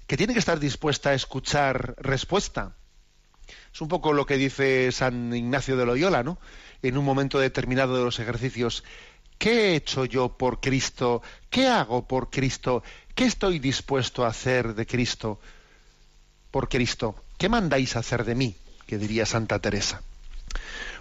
[0.06, 2.76] que tiene que estar dispuesta a escuchar respuesta.
[3.74, 6.38] Es un poco lo que dice San Ignacio de Loyola, ¿no?
[6.82, 8.84] En un momento determinado de los ejercicios.
[9.38, 11.22] ¿Qué he hecho yo por Cristo?
[11.50, 12.84] ¿Qué hago por Cristo?
[13.16, 15.40] ¿Qué estoy dispuesto a hacer de Cristo?
[16.52, 17.16] Por Cristo.
[17.38, 18.58] ¿Qué mandáis hacer de mí?
[18.86, 20.02] Que diría Santa Teresa.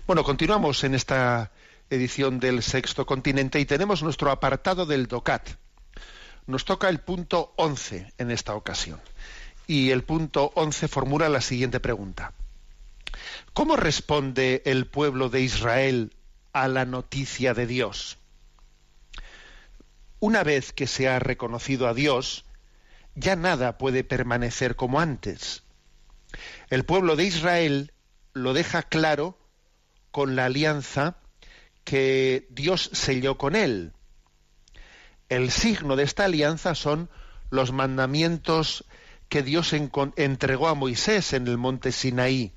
[0.06, 1.50] Bueno, continuamos en esta
[1.88, 5.48] edición del Sexto Continente y tenemos nuestro apartado del DOCAT.
[6.46, 9.00] Nos toca el punto 11 en esta ocasión.
[9.66, 12.34] Y el punto 11 formula la siguiente pregunta.
[13.54, 16.12] ¿Cómo responde el pueblo de Israel
[16.52, 18.18] a la noticia de Dios?
[20.20, 22.44] Una vez que se ha reconocido a Dios,
[23.14, 25.62] ya nada puede permanecer como antes.
[26.68, 27.92] El pueblo de Israel
[28.34, 29.38] lo deja claro
[30.14, 31.16] con la alianza
[31.82, 33.94] que Dios selló con él.
[35.28, 37.10] El signo de esta alianza son
[37.50, 38.84] los mandamientos
[39.28, 42.52] que Dios entregó a Moisés en el monte Sinaí.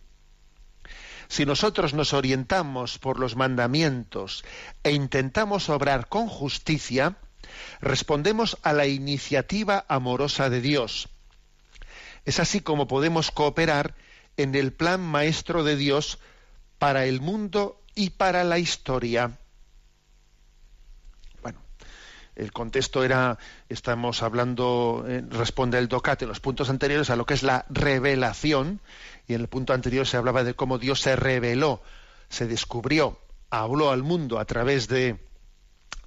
[1.29, 4.45] Si nosotros nos orientamos por los mandamientos
[4.83, 7.17] e intentamos obrar con justicia,
[7.81, 11.09] respondemos a la iniciativa amorosa de Dios.
[12.23, 13.95] Es así como podemos cooperar
[14.37, 16.19] en el plan maestro de Dios
[16.79, 19.37] para el mundo y para la historia.
[21.41, 21.59] Bueno,
[22.35, 23.37] el contexto era,
[23.69, 27.65] estamos hablando, eh, responde el DOCAT en los puntos anteriores a lo que es la
[27.69, 28.81] revelación,
[29.27, 31.81] y en el punto anterior se hablaba de cómo Dios se reveló,
[32.29, 35.17] se descubrió, habló al mundo a través de,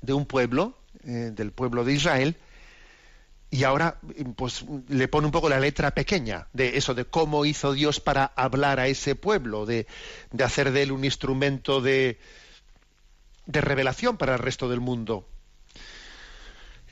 [0.02, 2.37] de un pueblo, eh, del pueblo de Israel,
[3.50, 3.98] y ahora
[4.36, 8.24] pues le pone un poco la letra pequeña de eso de cómo hizo Dios para
[8.36, 9.86] hablar a ese pueblo de,
[10.30, 12.20] de hacer de él un instrumento de,
[13.46, 15.26] de revelación para el resto del mundo.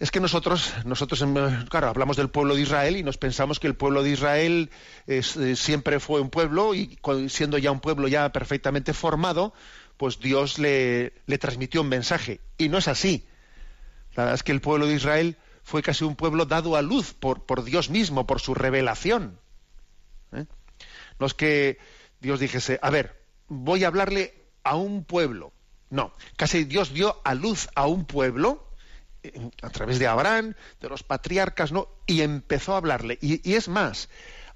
[0.01, 1.25] Es que nosotros nosotros
[1.69, 4.71] claro hablamos del pueblo de Israel y nos pensamos que el pueblo de Israel
[5.07, 6.99] eh, siempre fue un pueblo y
[7.29, 9.53] siendo ya un pueblo ya perfectamente formado
[9.97, 12.41] pues Dios le, le transmitió un mensaje.
[12.57, 13.27] Y no es así.
[14.15, 15.37] La verdad es que el pueblo de Israel
[15.69, 19.39] fue casi un pueblo dado a luz por, Dios mismo, por su revelación.
[20.33, 20.47] ¿Eh?
[21.19, 21.77] No es que
[22.21, 25.53] Dios dijese, a ver, voy a hablarle a un pueblo.
[25.91, 28.67] No, casi Dios dio a luz a un pueblo
[29.23, 31.89] eh, a través de Abraham, de los patriarcas, ¿no?
[32.07, 33.19] Y empezó a hablarle.
[33.21, 34.09] Y, es más,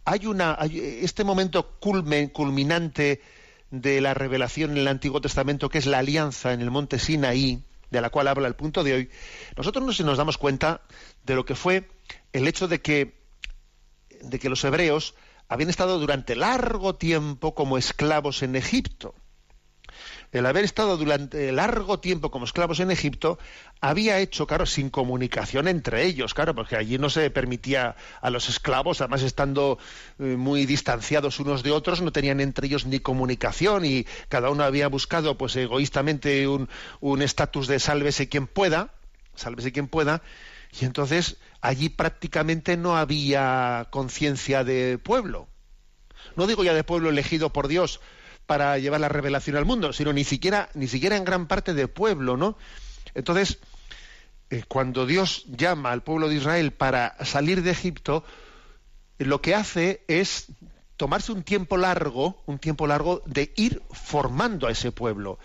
[0.06, 3.20] hay una, este momento culminante
[3.70, 7.62] de la revelación en el Antiguo Testamento, que es la alianza en el monte Sinaí,
[7.92, 9.10] de la cual habla el punto de hoy,
[9.56, 10.80] nosotros no nos damos cuenta
[11.24, 11.88] de lo que fue
[12.32, 13.14] el hecho de que,
[14.22, 15.14] de que los hebreos
[15.46, 19.14] habían estado durante largo tiempo como esclavos en Egipto
[20.32, 23.38] el haber estado durante largo tiempo como esclavos en Egipto,
[23.80, 28.48] había hecho, claro, sin comunicación entre ellos, claro, porque allí no se permitía a los
[28.48, 29.78] esclavos, además estando
[30.18, 34.64] eh, muy distanciados unos de otros, no tenían entre ellos ni comunicación y cada uno
[34.64, 38.94] había buscado, pues egoístamente, un estatus de sálvese quien pueda,
[39.34, 40.22] sálvese quien pueda,
[40.80, 45.48] y entonces allí prácticamente no había conciencia de pueblo.
[46.36, 48.00] No digo ya de pueblo elegido por Dios,
[48.46, 51.88] para llevar la revelación al mundo, sino ni siquiera, ni siquiera en gran parte de
[51.88, 52.56] pueblo, ¿no?
[53.14, 53.58] Entonces,
[54.50, 58.24] eh, cuando Dios llama al pueblo de Israel para salir de Egipto,
[59.18, 60.46] lo que hace es
[60.96, 65.38] tomarse un tiempo largo, un tiempo largo de ir formando a ese pueblo.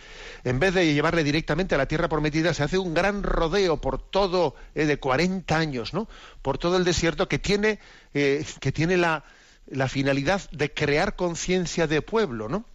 [0.44, 4.00] En vez de llevarle directamente a la tierra prometida, se hace un gran rodeo por
[4.00, 6.08] todo, eh, de 40 años, ¿no?
[6.42, 7.80] Por todo el desierto que tiene,
[8.14, 9.24] eh, que tiene la,
[9.66, 12.66] la finalidad de crear conciencia de pueblo, ¿no?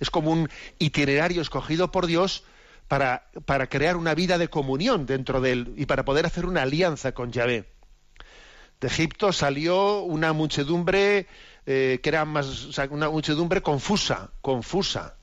[0.00, 2.44] Es como un itinerario escogido por Dios
[2.88, 6.62] para, para crear una vida de comunión dentro de él y para poder hacer una
[6.62, 7.66] alianza con Yahvé.
[8.80, 11.28] De Egipto salió una muchedumbre
[11.64, 15.14] eh, que era más, una muchedumbre confusa, confusa.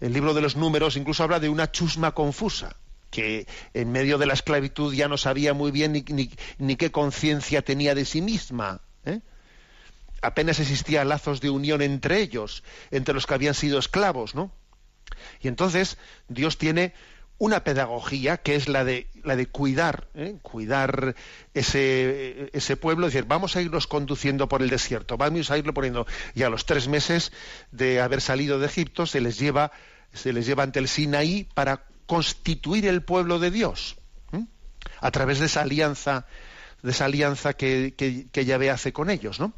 [0.00, 2.76] El libro de los números incluso habla de una chusma confusa,
[3.10, 7.62] que en medio de la esclavitud ya no sabía muy bien ni, ni, qué conciencia
[7.62, 8.82] tenía de sí misma.
[9.06, 9.20] ¿eh?
[10.22, 14.52] Apenas existían lazos de unión entre ellos, entre los que habían sido esclavos, ¿no?
[15.40, 15.98] Y entonces
[16.28, 16.94] Dios tiene
[17.40, 20.36] una pedagogía que es la de la de cuidar, ¿eh?
[20.42, 21.16] cuidar
[21.54, 26.06] ese, pueblo, es decir, vamos a irlos conduciendo por el desierto, vamos a irlo poniendo,
[26.34, 27.32] y a los tres meses
[27.72, 29.72] de haber salido de Egipto se les lleva,
[30.12, 33.96] se les lleva ante el Sinaí para constituir el pueblo de Dios,
[35.00, 36.26] a través de esa alianza,
[36.82, 39.54] de esa alianza que, que, que Yahvé hace con ellos, ¿no?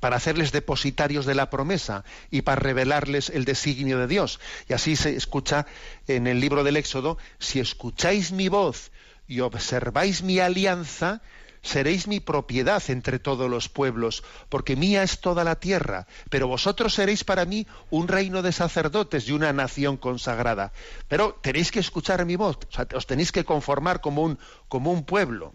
[0.00, 4.40] Para hacerles depositarios de la promesa y para revelarles el designio de Dios.
[4.68, 5.66] Y así se escucha
[6.06, 8.90] en el libro del Éxodo, si escucháis mi voz
[9.28, 11.20] y observáis mi alianza,
[11.62, 16.94] seréis mi propiedad entre todos los pueblos, porque mía es toda la tierra, pero vosotros
[16.94, 20.72] seréis para mí un reino de sacerdotes y una nación consagrada.
[21.08, 22.58] Pero tenéis que escuchar mi voz,
[22.94, 25.54] os tenéis que conformar como un, como un pueblo.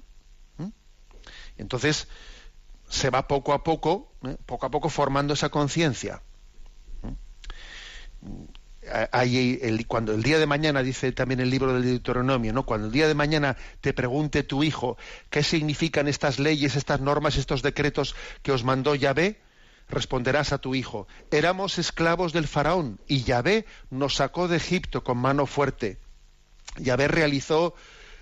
[0.57, 0.69] ¿Mm?
[1.57, 2.07] Entonces,
[2.91, 4.35] se va poco a poco, ¿eh?
[4.45, 6.21] poco a poco formando esa conciencia.
[7.03, 7.15] ¿Eh?
[9.87, 12.65] cuando el día de mañana, dice también el libro del Deuteronomio, ¿no?
[12.65, 14.97] cuando el día de mañana te pregunte tu hijo
[15.29, 19.39] qué significan estas leyes, estas normas, estos decretos que os mandó Yahvé,
[19.87, 25.17] responderás a tu hijo, éramos esclavos del faraón y Yahvé nos sacó de Egipto con
[25.17, 25.97] mano fuerte.
[26.77, 27.75] Yahvé realizó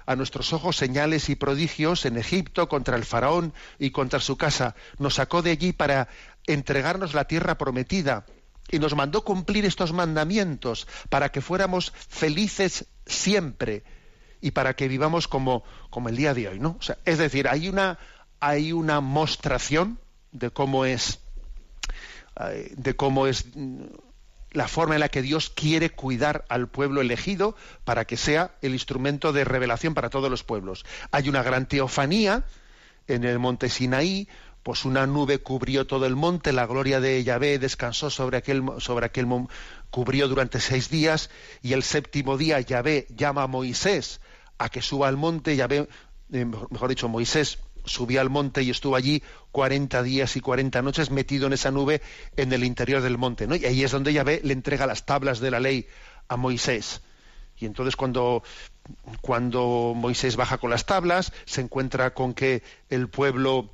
[0.09, 4.73] a nuestros ojos señales y prodigios en Egipto contra el faraón y contra su casa.
[4.97, 6.07] Nos sacó de allí para
[6.47, 8.25] entregarnos la tierra prometida
[8.71, 13.83] y nos mandó cumplir estos mandamientos para que fuéramos felices siempre
[14.41, 16.79] y para que vivamos como, como el día de hoy, ¿no?
[17.05, 17.99] Es decir, hay una,
[18.39, 19.99] hay una mostración
[20.31, 21.19] de cómo es
[22.39, 23.45] eh, de cómo es
[24.51, 28.73] la forma en la que Dios quiere cuidar al pueblo elegido para que sea el
[28.73, 30.85] instrumento de revelación para todos los pueblos.
[31.11, 32.43] Hay una gran teofanía
[33.07, 34.27] en el monte Sinaí,
[34.63, 39.05] pues una nube cubrió todo el monte, la gloria de Yahvé descansó sobre aquel, sobre
[39.05, 39.27] aquel
[39.89, 41.29] cubrió durante seis días,
[41.61, 44.19] y el séptimo día Yahvé llama a Moisés
[44.57, 45.87] a que suba al monte, Yahvé,
[46.33, 51.11] eh, mejor dicho, Moisés subí al monte y estuvo allí 40 días y 40 noches
[51.11, 52.01] metido en esa nube
[52.37, 53.47] en el interior del monte.
[53.59, 55.87] Y ahí es donde Yahvé le entrega las tablas de la ley
[56.27, 57.01] a Moisés.
[57.57, 58.43] Y entonces cuando,
[59.21, 63.69] cuando Moisés baja con las tablas, se encuentra con que el pueblo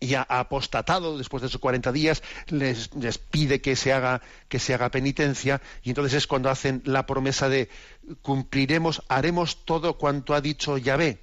[0.00, 4.58] ya ha apostatado después de esos 40 días, les, les, pide que se, haga, que
[4.58, 7.68] se haga penitencia, y entonces es cuando hacen la promesa de
[8.22, 11.20] cumpliremos, haremos todo cuanto ha dicho Yahvé.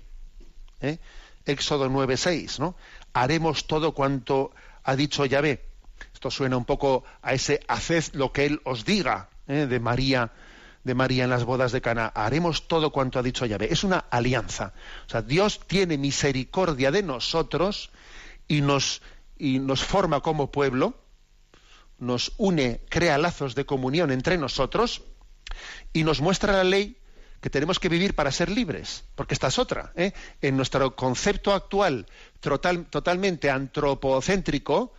[0.81, 0.99] ¿eh?
[1.45, 2.75] Éxodo 9:6, ¿no?
[3.13, 4.51] Haremos todo cuanto
[4.83, 5.63] ha dicho Yahvé.
[6.13, 9.67] Esto suena un poco a ese haced lo que él os diga ¿eh?
[9.67, 10.31] de María
[10.83, 12.07] de María en las bodas de Cana.
[12.07, 13.71] Haremos todo cuanto ha dicho Yahvé.
[13.71, 14.73] Es una alianza.
[15.07, 17.91] O sea, Dios tiene misericordia de nosotros
[18.47, 19.01] y nos,
[19.37, 20.95] y nos forma como pueblo,
[21.99, 25.03] nos une, crea lazos de comunión entre nosotros
[25.93, 26.97] y nos muestra la ley
[27.43, 29.91] que tenemos que vivir para ser libres, porque esta es otra.
[29.97, 30.13] ¿eh?
[30.41, 32.05] En nuestro concepto actual
[32.39, 34.93] total, totalmente antropocéntrico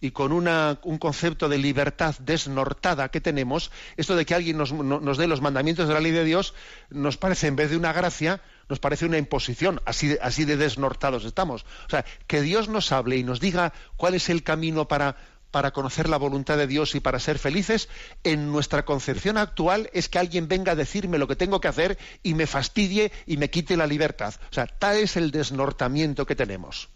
[0.00, 4.72] y con una- un concepto de libertad desnortada que tenemos, esto de que alguien nos,
[4.72, 6.54] no- nos dé los mandamientos de la ley de Dios,
[6.88, 8.40] nos parece, en vez de una gracia,
[8.70, 11.66] nos parece una imposición, así de, así de desnortados estamos.
[11.86, 15.16] O sea, que Dios nos hable y nos diga cuál es el camino para,
[15.50, 17.88] para conocer la voluntad de Dios y para ser felices,
[18.24, 21.98] en nuestra concepción actual es que alguien venga a decirme lo que tengo que hacer
[22.22, 24.34] y me fastidie y me quite la libertad.
[24.50, 26.88] O sea, tal es el desnortamiento que tenemos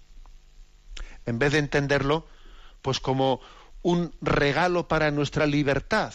[1.26, 2.26] en vez de entenderlo
[2.82, 3.40] pues como
[3.82, 6.12] un regalo para nuestra libertad,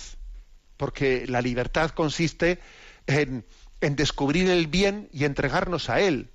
[0.77, 2.59] porque la libertad consiste
[3.07, 3.45] en,
[3.81, 6.31] en descubrir el bien y entregarnos a él.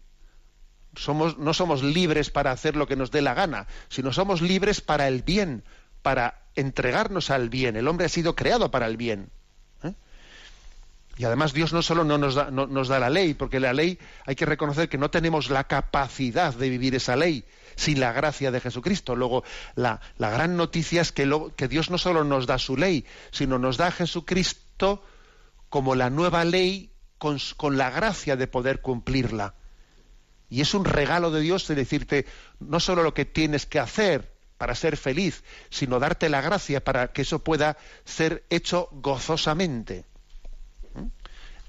[0.96, 4.80] Somos, no somos libres para hacer lo que nos dé la gana, sino somos libres
[4.80, 5.64] para el bien,
[6.04, 7.76] para entregarnos al bien.
[7.76, 9.30] El hombre ha sido creado para el bien.
[9.82, 9.94] ¿eh?
[11.16, 14.44] Y además Dios no solo no nos, da, la ley, porque la ley hay que
[14.44, 19.16] reconocer que no tenemos la capacidad de vivir esa ley sin la gracia de Jesucristo.
[19.16, 19.44] Luego,
[19.76, 21.26] la, gran noticia es que,
[21.68, 25.02] Dios no solo nos da su ley, sino nos da a Jesucristo
[25.70, 29.54] como la nueva ley con la gracia de poder cumplirla.
[30.50, 32.26] Y es un regalo de Dios de decirte
[32.60, 37.08] no solo lo que tienes que hacer para ser feliz, sino darte la gracia para
[37.12, 40.04] que eso pueda ser hecho gozosamente.
[40.94, 41.06] ¿Mm?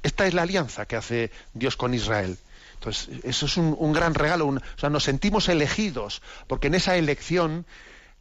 [0.03, 2.37] Esta es la alianza que hace Dios con Israel.
[2.75, 4.47] Entonces, eso es un, gran regalo.
[4.47, 7.65] o sea, nos sentimos elegidos, porque en esa elección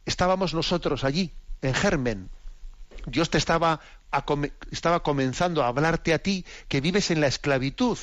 [0.05, 2.29] estábamos nosotros allí, en germen.
[3.05, 3.81] Dios te estaba,
[4.71, 7.97] estaba comenzando a hablarte a ti, que vives en la esclavitud.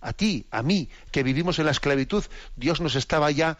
[0.00, 2.24] A ti, a mí, que vivimos en la esclavitud.
[2.56, 3.56] Dios nos estaba ya,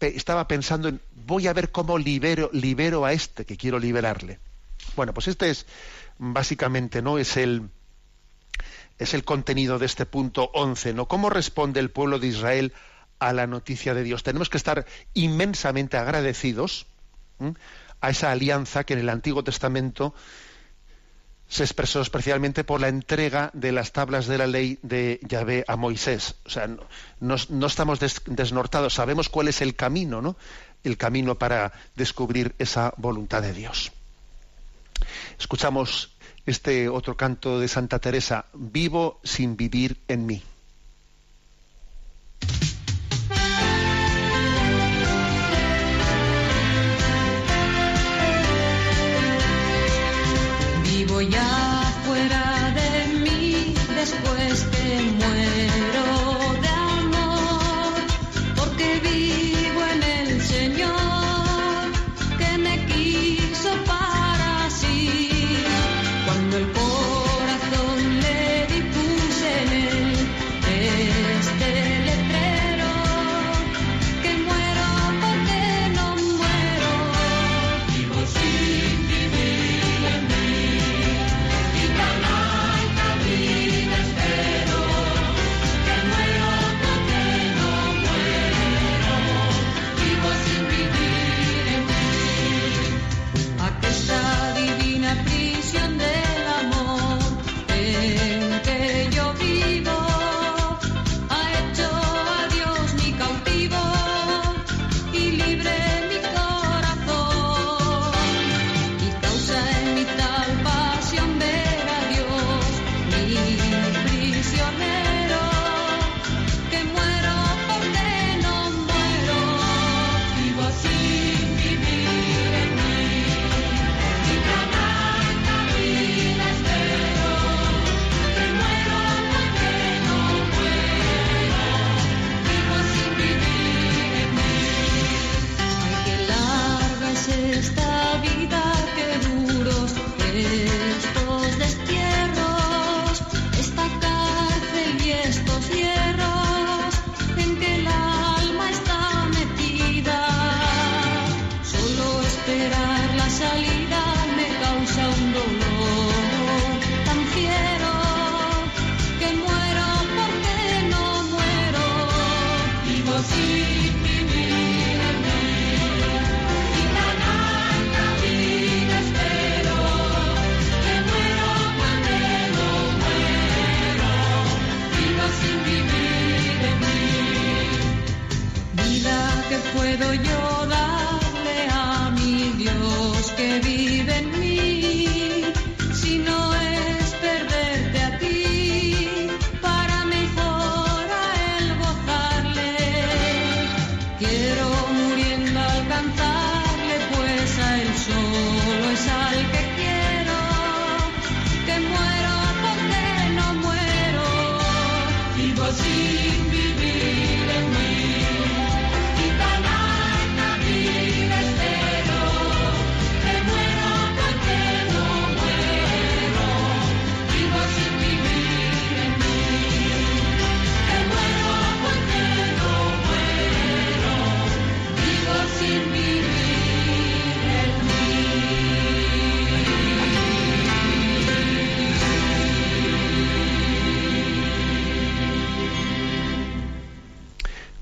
[0.00, 4.38] estaba pensando en, voy a ver cómo libero, libero a este que quiero liberarle.
[4.96, 5.66] Bueno, pues este es
[6.18, 7.18] básicamente, ¿no?
[7.18, 7.68] Es el,
[8.98, 11.06] es el contenido de este punto 11, ¿no?
[11.06, 12.72] ¿Cómo responde el pueblo de Israel
[13.18, 14.22] a la noticia de Dios?
[14.22, 16.86] Tenemos que estar inmensamente agradecidos
[18.00, 20.14] a esa alianza que en el Antiguo Testamento
[21.48, 25.76] se expresó especialmente por la entrega de las tablas de la ley de Yahvé a
[25.76, 26.34] Moisés.
[26.44, 26.68] O sea,
[27.20, 30.36] no, estamos des- desnortados, sabemos cuál es el camino, ¿no?
[30.84, 33.92] El camino para descubrir esa voluntad de Dios.
[35.38, 36.10] Escuchamos
[36.46, 40.42] este otro canto de Santa Teresa, Vivo sin vivir en mí.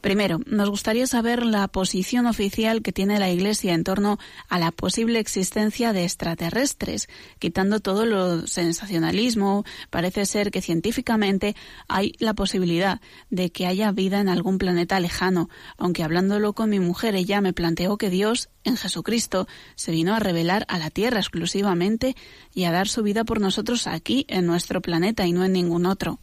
[0.00, 4.72] Primero, nos gustaría saber la posición oficial que tiene la Iglesia en torno a la
[4.72, 7.08] posible existencia de extraterrestres.
[7.38, 11.54] Quitando todo lo sensacionalismo, parece ser que científicamente
[11.86, 16.80] hay la posibilidad de que haya vida en algún planeta lejano, aunque hablándolo con mi
[16.80, 21.20] mujer ella me planteó que Dios, en Jesucristo, se vino a revelar a la Tierra
[21.20, 22.16] exclusivamente
[22.54, 25.84] y a dar su vida por nosotros aquí, en nuestro planeta y no en ningún
[25.84, 26.20] otro.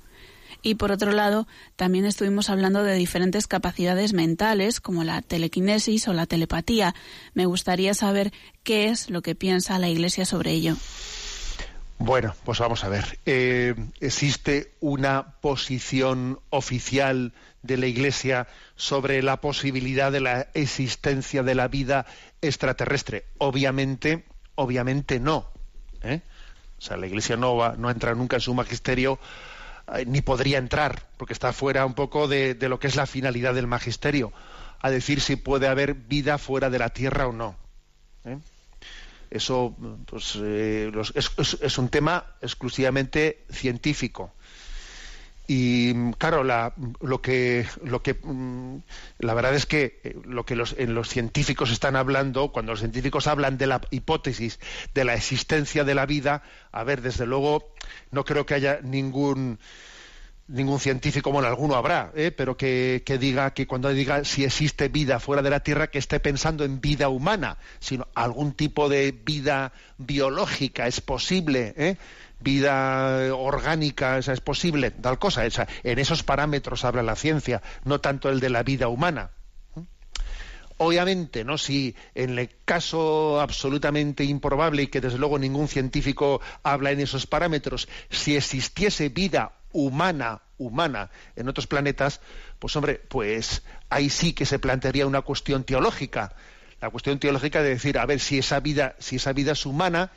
[0.62, 6.14] Y por otro lado, también estuvimos hablando de diferentes capacidades mentales, como la telequinesis o
[6.14, 6.96] la telepatía.
[7.34, 8.34] Me gustaría saber
[8.64, 10.76] qué es lo que piensa la Iglesia sobre ello.
[12.00, 13.18] Bueno, pues vamos a ver.
[13.26, 17.34] Eh, ¿Existe una posición oficial
[17.64, 22.06] de la Iglesia sobre la posibilidad de la existencia de la vida
[22.42, 23.26] extraterrestre?
[23.40, 25.48] Obviamente, obviamente no.
[26.04, 26.22] ¿eh?
[26.78, 29.20] O sea, la Iglesia no va, no entra nunca en su magisterio
[29.94, 33.54] eh, ni podría entrar, porque está fuera un poco de, lo que es la finalidad
[33.54, 34.34] del magisterio,
[34.80, 37.56] a decir si puede haber vida fuera de la Tierra o no.
[38.26, 38.38] ¿eh?
[39.30, 39.76] Eso
[40.06, 44.34] pues, eh, es, un tema exclusivamente científico.
[45.50, 48.80] Y claro, la, lo que, lo que, mm,
[49.20, 53.28] la verdad es que lo que los, en los científicos están hablando, cuando los científicos
[53.28, 54.60] hablan de la hipótesis
[54.94, 56.44] de la existencia de la vida,
[56.74, 57.74] a ver, desde luego,
[58.12, 59.58] no creo que haya ningún
[60.48, 62.32] ningún científico, bueno, alguno habrá, ¿eh?
[62.32, 66.20] pero que, diga que cuando diga si existe vida fuera de la Tierra, que esté
[66.20, 71.98] pensando en vida humana, sino algún tipo de vida biológica es posible, ¿eh?
[72.40, 75.46] Vida orgánica esa es posible, tal cosa.
[75.46, 79.32] Esa, en esos parámetros habla la ciencia, no tanto el de la vida humana.
[80.80, 81.58] Obviamente, ¿no?
[81.58, 87.26] Si en el caso absolutamente improbable y que desde luego ningún científico habla en esos
[87.26, 92.22] parámetros, si existiese vida humana, humana en otros planetas,
[92.60, 96.36] pues hombre, pues ahí sí que se plantearía una cuestión teológica.
[96.80, 100.12] La cuestión teológica de decir, a ver si esa vida, si esa vida es humana,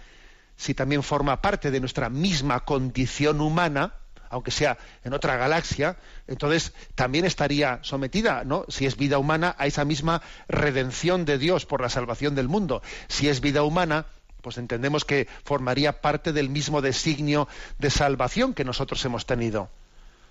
[0.60, 3.94] si también forma parte de nuestra misma condición humana,
[4.28, 5.96] aunque sea en otra galaxia,
[6.26, 8.66] entonces también estaría sometida, ¿no?
[8.68, 12.82] Si es vida humana, a esa misma redención de Dios por la salvación del mundo.
[13.08, 14.04] Si es vida humana,
[14.42, 17.48] pues entendemos que formaría parte del mismo designio
[17.78, 19.70] de salvación que nosotros hemos tenido.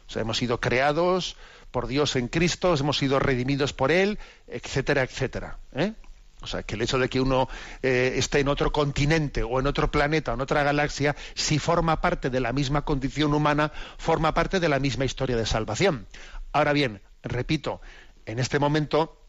[0.07, 1.37] O sea, hemos sido creados
[1.71, 5.57] por Dios en Cristo, hemos sido redimidos por Él, etcétera, etcétera.
[5.73, 5.93] ¿eh?
[6.41, 7.49] O sea, que el hecho de que uno
[7.83, 11.99] eh, esté en otro continente o en otro planeta o en otra galaxia, si forma
[11.99, 16.07] parte de la misma condición humana, forma parte de la misma historia de salvación.
[16.53, 17.81] Ahora bien, repito,
[18.25, 19.21] en este momento,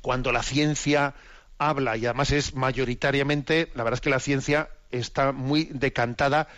[0.00, 1.14] cuando la ciencia
[1.58, 6.48] habla y además es mayoritariamente, la verdad es que la ciencia está muy decantada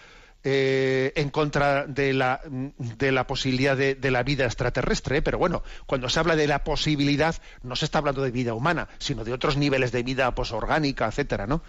[0.51, 5.23] eh, en contra de la, de la posibilidad de, la vida extraterrestre, ¿eh?
[5.23, 8.89] pero bueno, cuando se habla de la posibilidad, no se está hablando de vida humana,
[8.97, 11.61] sino de otros niveles de vida posorgánica, etcétera, ¿no?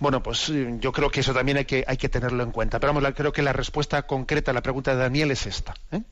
[0.00, 2.80] Bueno, pues eh, yo creo que eso también hay que, hay que tenerlo en cuenta.
[2.80, 5.74] Pero vamos, creo que la respuesta concreta a la pregunta de Daniel es esta.
[5.92, 6.02] ¿eh?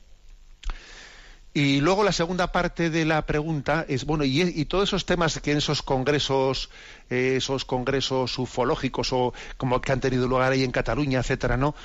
[1.53, 5.51] Y luego la segunda parte de la pregunta es, bueno, y, todos esos temas que
[5.51, 6.69] en esos congresos,
[7.09, 11.75] eh, esos congresos ufológicos o como que han tenido lugar ahí en Cataluña, etcétera, ¿no?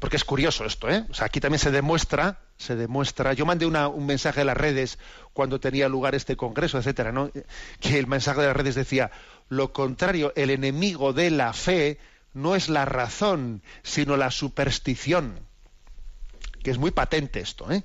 [0.00, 1.06] Porque es curioso esto, ¿eh?
[1.08, 3.32] O sea, aquí también se demuestra, se demuestra.
[3.32, 4.98] Yo mandé un mensaje a las redes
[5.32, 7.30] cuando tenía lugar este congreso, etcétera, ¿no?
[7.80, 9.12] Que el mensaje de las redes decía,
[9.48, 11.98] lo contrario, el enemigo de la fe
[12.34, 15.40] no es la razón, sino la superstición.
[16.62, 17.82] Que es muy patente esto, ¿eh?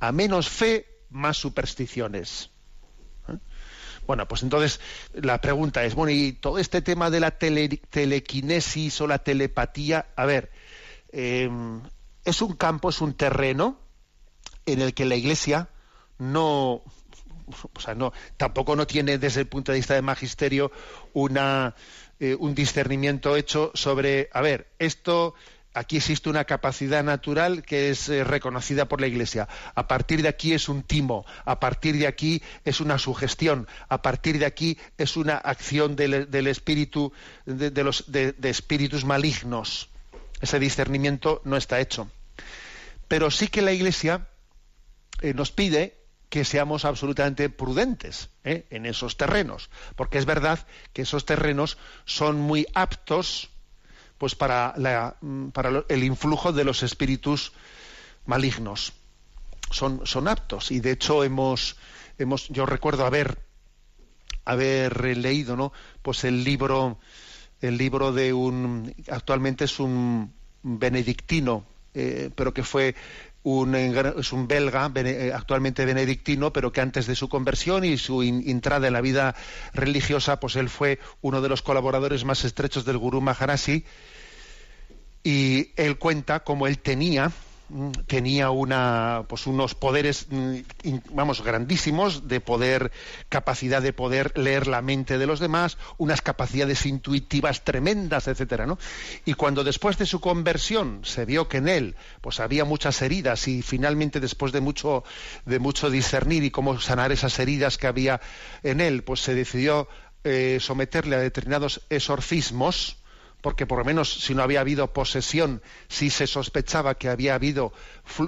[0.00, 2.50] A menos fe, más supersticiones.
[3.28, 3.38] ¿Eh?
[4.06, 4.80] Bueno, pues entonces
[5.12, 10.24] la pregunta es, bueno, y todo este tema de la telequinesis o la telepatía, a
[10.24, 10.50] ver,
[11.12, 11.82] em,
[12.24, 13.78] es un campo, es un terreno
[14.66, 15.68] en el que la Iglesia
[16.18, 16.82] no,
[17.74, 20.70] o sea, no, tampoco no tiene desde el punto de vista de magisterio
[21.12, 21.74] una,
[22.20, 25.34] eh, un discernimiento hecho sobre, a ver, esto
[25.74, 29.48] aquí existe una capacidad natural que es eh, reconocida por la Iglesia.
[29.74, 34.02] A partir de aquí es un timo, a partir de aquí es una sugestión, a
[34.02, 37.12] partir de aquí es una acción del, espíritu,
[37.46, 39.88] de, los, de, espíritus malignos.
[40.40, 42.10] Ese discernimiento no está hecho.
[43.08, 44.28] Pero sí que la Iglesia
[45.20, 45.98] eh, nos pide
[46.28, 48.66] que seamos absolutamente prudentes ¿eh?
[48.70, 53.50] en esos terrenos, porque es verdad que esos terrenos son muy aptos
[54.18, 54.74] pues para,
[55.20, 57.52] mm, para el influjo de los espíritus
[58.26, 58.92] malignos.
[59.70, 61.76] Son, son aptos y de hecho hemos,
[62.18, 63.38] hemos yo recuerdo haber
[64.46, 66.98] haber leído no pues el libro
[67.60, 72.94] el libro de un actualmente es un benedictino eh, pero que fue
[74.18, 78.86] es un belga, eh, actualmente benedictino, pero que antes de su conversión y su entrada
[78.86, 79.34] en la vida
[79.72, 83.84] religiosa, pues él fue uno de los colaboradores más estrechos del gurú Maharasi.
[85.22, 87.32] Y él cuenta cómo él tenía
[88.06, 90.56] tenía una, pues unos poderes, mm,
[91.12, 92.92] vamos, grandísimos de poder,
[93.28, 98.78] capacidad de poder leer la mente de los demás, unas capacidades intuitivas tremendas, etcétera, ¿no?
[99.24, 103.48] Y cuando después de su conversión se vio que en él, pues había muchas heridas
[103.48, 105.04] y finalmente después de mucho,
[105.44, 108.20] de mucho discernir y cómo sanar esas heridas que había
[108.62, 109.88] en él, pues se decidió
[110.24, 112.96] eh, someterle a determinados exorcismos,
[113.40, 117.72] porque por lo menos si no había habido posesión, si se sospechaba que había habido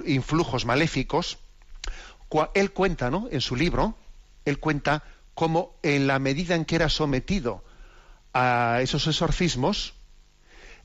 [0.05, 1.37] influjos maléficos,
[2.53, 3.27] él cuenta, ¿no?
[3.31, 3.95] En su libro,
[4.45, 5.03] él cuenta
[5.33, 7.63] cómo en la medida en que era sometido
[8.33, 9.93] a esos exorcismos,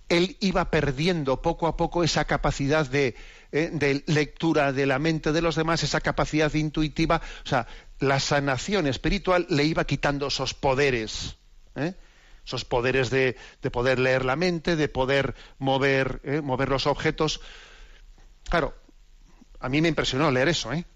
[0.08, 3.16] él iba perdiendo poco a poco esa capacidad de,
[3.52, 7.66] eh, de, lectura de la mente de los demás, esa capacidad intuitiva, o sea,
[7.98, 11.36] la sanación espiritual le iba quitando esos poderes.
[11.74, 11.94] ¿eh?
[12.46, 13.36] Esos poderes de,
[13.72, 17.40] poder leer la mente, de poder mover, eh, mover los objetos.
[18.48, 18.74] Claro,
[19.58, 20.72] a mí me impresionó leer eso.
[20.72, 20.86] ¿eh?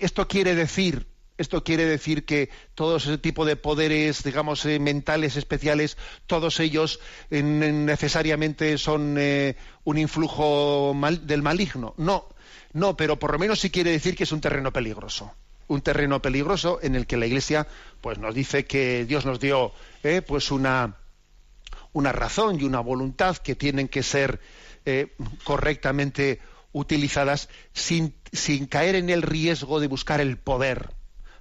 [0.00, 1.06] esto quiere decir,
[1.38, 5.96] esto quiere decir que todo ese tipo de poderes, digamos, eh, mentales especiales,
[6.26, 7.00] todos ellos
[7.30, 9.18] necesariamente son
[9.84, 11.94] un influjo del maligno.
[11.96, 12.28] No,
[12.74, 15.34] no, pero por lo menos sí quiere decir que es un terreno peligroso
[15.70, 17.68] un terreno peligroso en el que la Iglesia
[18.00, 20.96] pues nos dice que Dios nos dio eh, pues una,
[21.92, 24.40] una razón y una voluntad que tienen que ser
[24.84, 25.14] eh,
[25.44, 26.40] correctamente
[26.72, 30.90] utilizadas sin, sin caer en el riesgo de buscar el poder.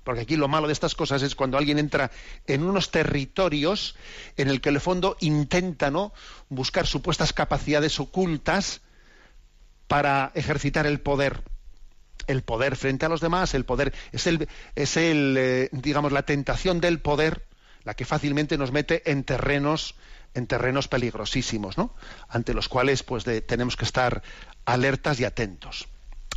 [0.04, 2.12] Porque aquí lo malo de estas cosas es cuando alguien entra
[2.46, 3.96] en unos territorios
[4.38, 5.92] en el que en el fondo intenta
[6.50, 8.82] buscar supuestas capacidades ocultas
[9.88, 11.42] para ejercitar el poder
[12.30, 16.24] el poder frente a los demás, el poder es el es el eh, digamos la
[16.24, 17.44] tentación del poder
[17.84, 19.96] la que fácilmente nos mete en terrenos
[20.36, 21.96] en terrenos peligrosísimos, ¿no?
[22.28, 24.22] Ante los cuales pues tenemos que estar
[24.64, 25.88] alertas y atentos.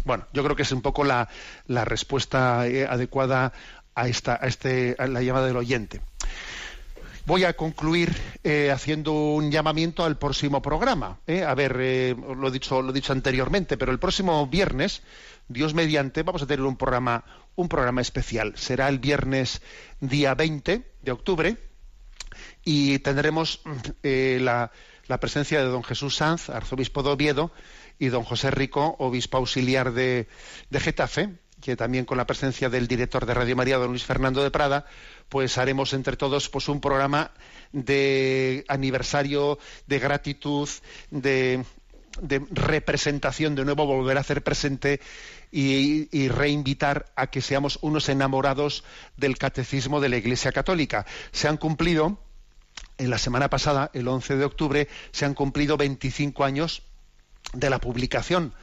[0.05, 1.29] Bueno, yo creo que es un poco la,
[1.67, 3.53] la respuesta eh, adecuada
[3.95, 6.01] a esta a este a la llamada del oyente.
[7.27, 11.19] Voy a concluir eh, haciendo un llamamiento al próximo programa.
[11.47, 11.77] A ver,
[12.17, 15.03] lo he dicho, lo he dicho anteriormente, pero el próximo viernes
[15.49, 17.25] Dios mediante, vamos a tener un programa,
[17.57, 18.55] un programa especial.
[18.57, 19.63] Será el viernes
[20.01, 21.57] día 20 de octubre
[22.65, 23.61] y tendremos
[24.03, 24.71] eh, la,
[25.21, 27.53] presencia de don Jesús Sanz, arzobispo de Oviedo,
[27.99, 30.27] y don José Rico, obispo auxiliar de,
[30.71, 31.31] de Getafe,
[31.61, 34.87] que también con la presencia del director de Radio María, don Luis Fernando de Prada,
[35.29, 37.31] pues haremos entre todos pues un programa
[37.73, 40.69] de aniversario, de gratitud,
[41.11, 41.65] de,
[42.21, 45.01] de representación, de nuevo volver a hacer presente
[45.51, 48.85] y, reinvitar a que seamos unos enamorados
[49.17, 51.07] del catecismo de la Iglesia Católica.
[51.31, 52.19] Se han cumplido,
[52.99, 56.83] en la semana pasada, el 11 de octubre, se han cumplido 25 años
[57.53, 58.55] de la publicación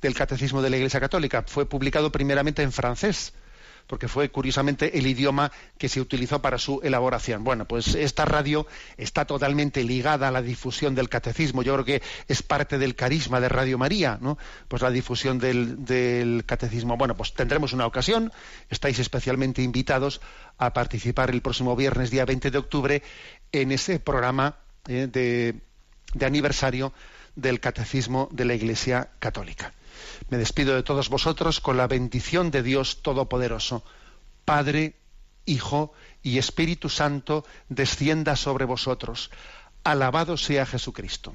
[0.00, 1.44] del catecismo de la Iglesia Católica.
[1.46, 3.32] Fue publicado primeramente en francés
[3.88, 7.42] porque fue curiosamente el idioma que se utilizó para su elaboración.
[7.42, 8.66] Bueno, pues esta radio
[8.96, 11.62] está totalmente ligada a la difusión del catecismo.
[11.62, 14.38] Yo creo que es parte del carisma de Radio María, ¿no?
[14.68, 16.96] Pues la difusión del, catecismo.
[16.96, 18.30] Bueno, pues tendremos una ocasión,
[18.68, 20.20] estáis especialmente invitados
[20.58, 23.02] a participar el próximo viernes, día 20 de octubre,
[23.52, 26.92] en ese programa eh, de aniversario
[27.36, 29.72] del catecismo de la Iglesia Católica.
[30.30, 33.82] Me despido de todos vosotros con la bendición de Dios Todopoderoso,
[34.44, 34.96] Padre,
[35.44, 35.92] Hijo
[36.22, 39.30] y Espíritu Santo descienda sobre vosotros.
[39.84, 41.34] Alabado sea Jesucristo.